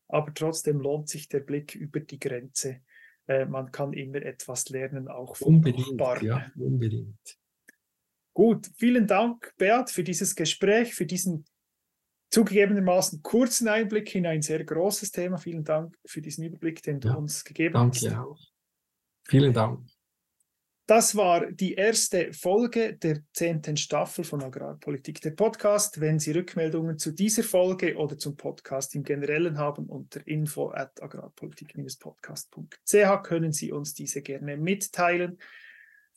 aber 0.09 0.33
trotzdem 0.35 0.81
lohnt 0.81 1.09
sich 1.09 1.29
der 1.29 1.41
Blick 1.41 1.75
über 1.75 2.01
die 2.01 2.19
Grenze. 2.19 2.81
Äh, 3.27 3.47
man 3.47 3.71
kann 3.73 3.93
immer 3.93 4.23
etwas 4.23 4.69
lernen, 4.69 5.09
auch 5.09 5.37
von 5.37 5.57
unbedingt, 5.57 5.97
Nachbarn. 5.97 6.25
Ja, 6.25 6.53
unbedingt. 6.57 7.39
Gut, 8.35 8.71
vielen 8.77 9.07
Dank, 9.07 9.55
Beat, 9.59 9.91
für 9.91 10.03
dieses 10.03 10.35
Gespräch, 10.35 10.95
für 10.95 11.07
diesen 11.07 11.45
zugegebenermaßen 12.35 13.23
kurzen 13.23 13.69
Einblick 13.69 14.13
in 14.17 14.27
ein 14.27 14.43
sehr 14.43 14.65
großes 14.65 15.13
Thema. 15.13 15.39
Vielen 15.39 15.63
Dank 15.63 15.97
für 16.05 16.21
diesen 16.21 16.43
Überblick, 16.45 16.83
den 16.83 16.99
du 16.99 17.07
ja, 17.09 17.15
uns 17.15 17.45
gegeben 17.45 17.75
danke 17.75 17.97
hast. 17.97 18.05
Danke 18.05 18.21
auch. 18.21 18.41
Vielen 19.29 19.53
Dank. 19.53 19.87
Das 20.87 21.17
war 21.17 21.51
die 21.51 21.73
erste 21.75 22.33
Folge 22.33 22.95
der 22.95 23.21
zehnten 23.33 23.77
Staffel 23.77 24.25
von 24.25 24.43
Agrarpolitik, 24.43 25.21
der 25.21 25.31
Podcast. 25.31 26.01
Wenn 26.01 26.19
Sie 26.19 26.33
Rückmeldungen 26.33 26.99
zu 26.99 27.13
dieser 27.13 27.45
Folge 27.45 27.97
oder 27.97 28.19
zum 28.19 28.37
Podcast 28.37 28.97
im 28.97 29.05
Generellen 29.05 29.57
haben, 29.57 29.87
unter 29.87 30.27
info 30.27 30.73
at 30.73 31.01
agrarpolitik-podcast.ch 31.03 33.23
können 33.23 33.53
Sie 33.53 33.71
uns 33.73 33.95
diese 33.95 34.23
gerne 34.23 34.57
mitteilen. 34.57 35.39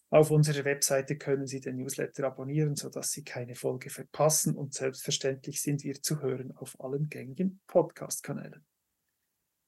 Auf 0.10 0.32
unserer 0.32 0.64
Webseite 0.64 1.18
können 1.18 1.48
Sie 1.48 1.60
den 1.60 1.76
Newsletter 1.78 2.26
abonnieren, 2.26 2.78
sodass 2.78 3.12
Sie 3.12 3.26
keine 3.26 3.56
Folge 3.56 3.90
verpassen 3.90 4.56
und 4.56 4.74
selbstverständlich 4.74 5.62
sind 5.62 5.84
wir 5.84 6.02
zu 6.02 6.22
hören 6.22 6.56
auf 6.56 6.80
allen 6.80 7.10
gängigen 7.10 7.60
Podcast-Kanälen. 7.68 8.66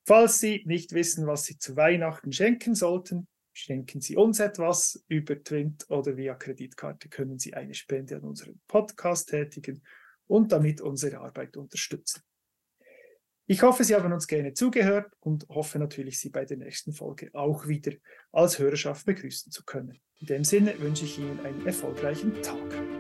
Falls 0.06 0.40
Sie 0.40 0.64
nicht 0.66 0.94
wissen, 0.94 1.28
was 1.28 1.44
Sie 1.44 1.58
zu 1.58 1.76
Weihnachten 1.76 2.32
schenken 2.32 2.74
sollten, 2.74 3.28
schenken 3.52 4.00
Sie 4.00 4.16
uns 4.16 4.40
etwas. 4.40 5.04
Über 5.10 5.44
Twint 5.44 5.90
oder 5.90 6.16
via 6.16 6.36
Kreditkarte 6.36 7.10
können 7.10 7.38
Sie 7.38 7.54
eine 7.54 7.74
Spende 7.74 8.16
an 8.16 8.24
unseren 8.24 8.62
Podcast 8.68 9.30
tätigen 9.30 9.84
und 10.26 10.54
damit 10.54 10.80
unsere 10.80 11.20
Arbeit 11.20 11.58
unterstützen. 11.58 12.22
Ich 13.52 13.64
hoffe, 13.64 13.84
Sie 13.84 13.96
haben 13.96 14.14
uns 14.14 14.28
gerne 14.28 14.54
zugehört 14.54 15.12
und 15.22 15.48
hoffe 15.50 15.80
natürlich, 15.80 16.20
Sie 16.20 16.30
bei 16.30 16.46
der 16.46 16.58
nächsten 16.58 16.94
Folge 16.94 17.32
auch 17.34 17.68
wieder 17.68 17.94
als 18.32 18.60
Hörerschaft 18.60 19.08
begrüßen 19.08 19.52
zu 19.52 19.66
können. 19.66 20.00
In 20.20 20.28
dem 20.28 20.44
Sinne 20.44 20.80
wünsche 20.80 21.06
ich 21.06 21.18
Ihnen 21.18 21.40
einen 21.44 21.66
erfolgreichen 21.66 22.40
Tag. 22.44 22.99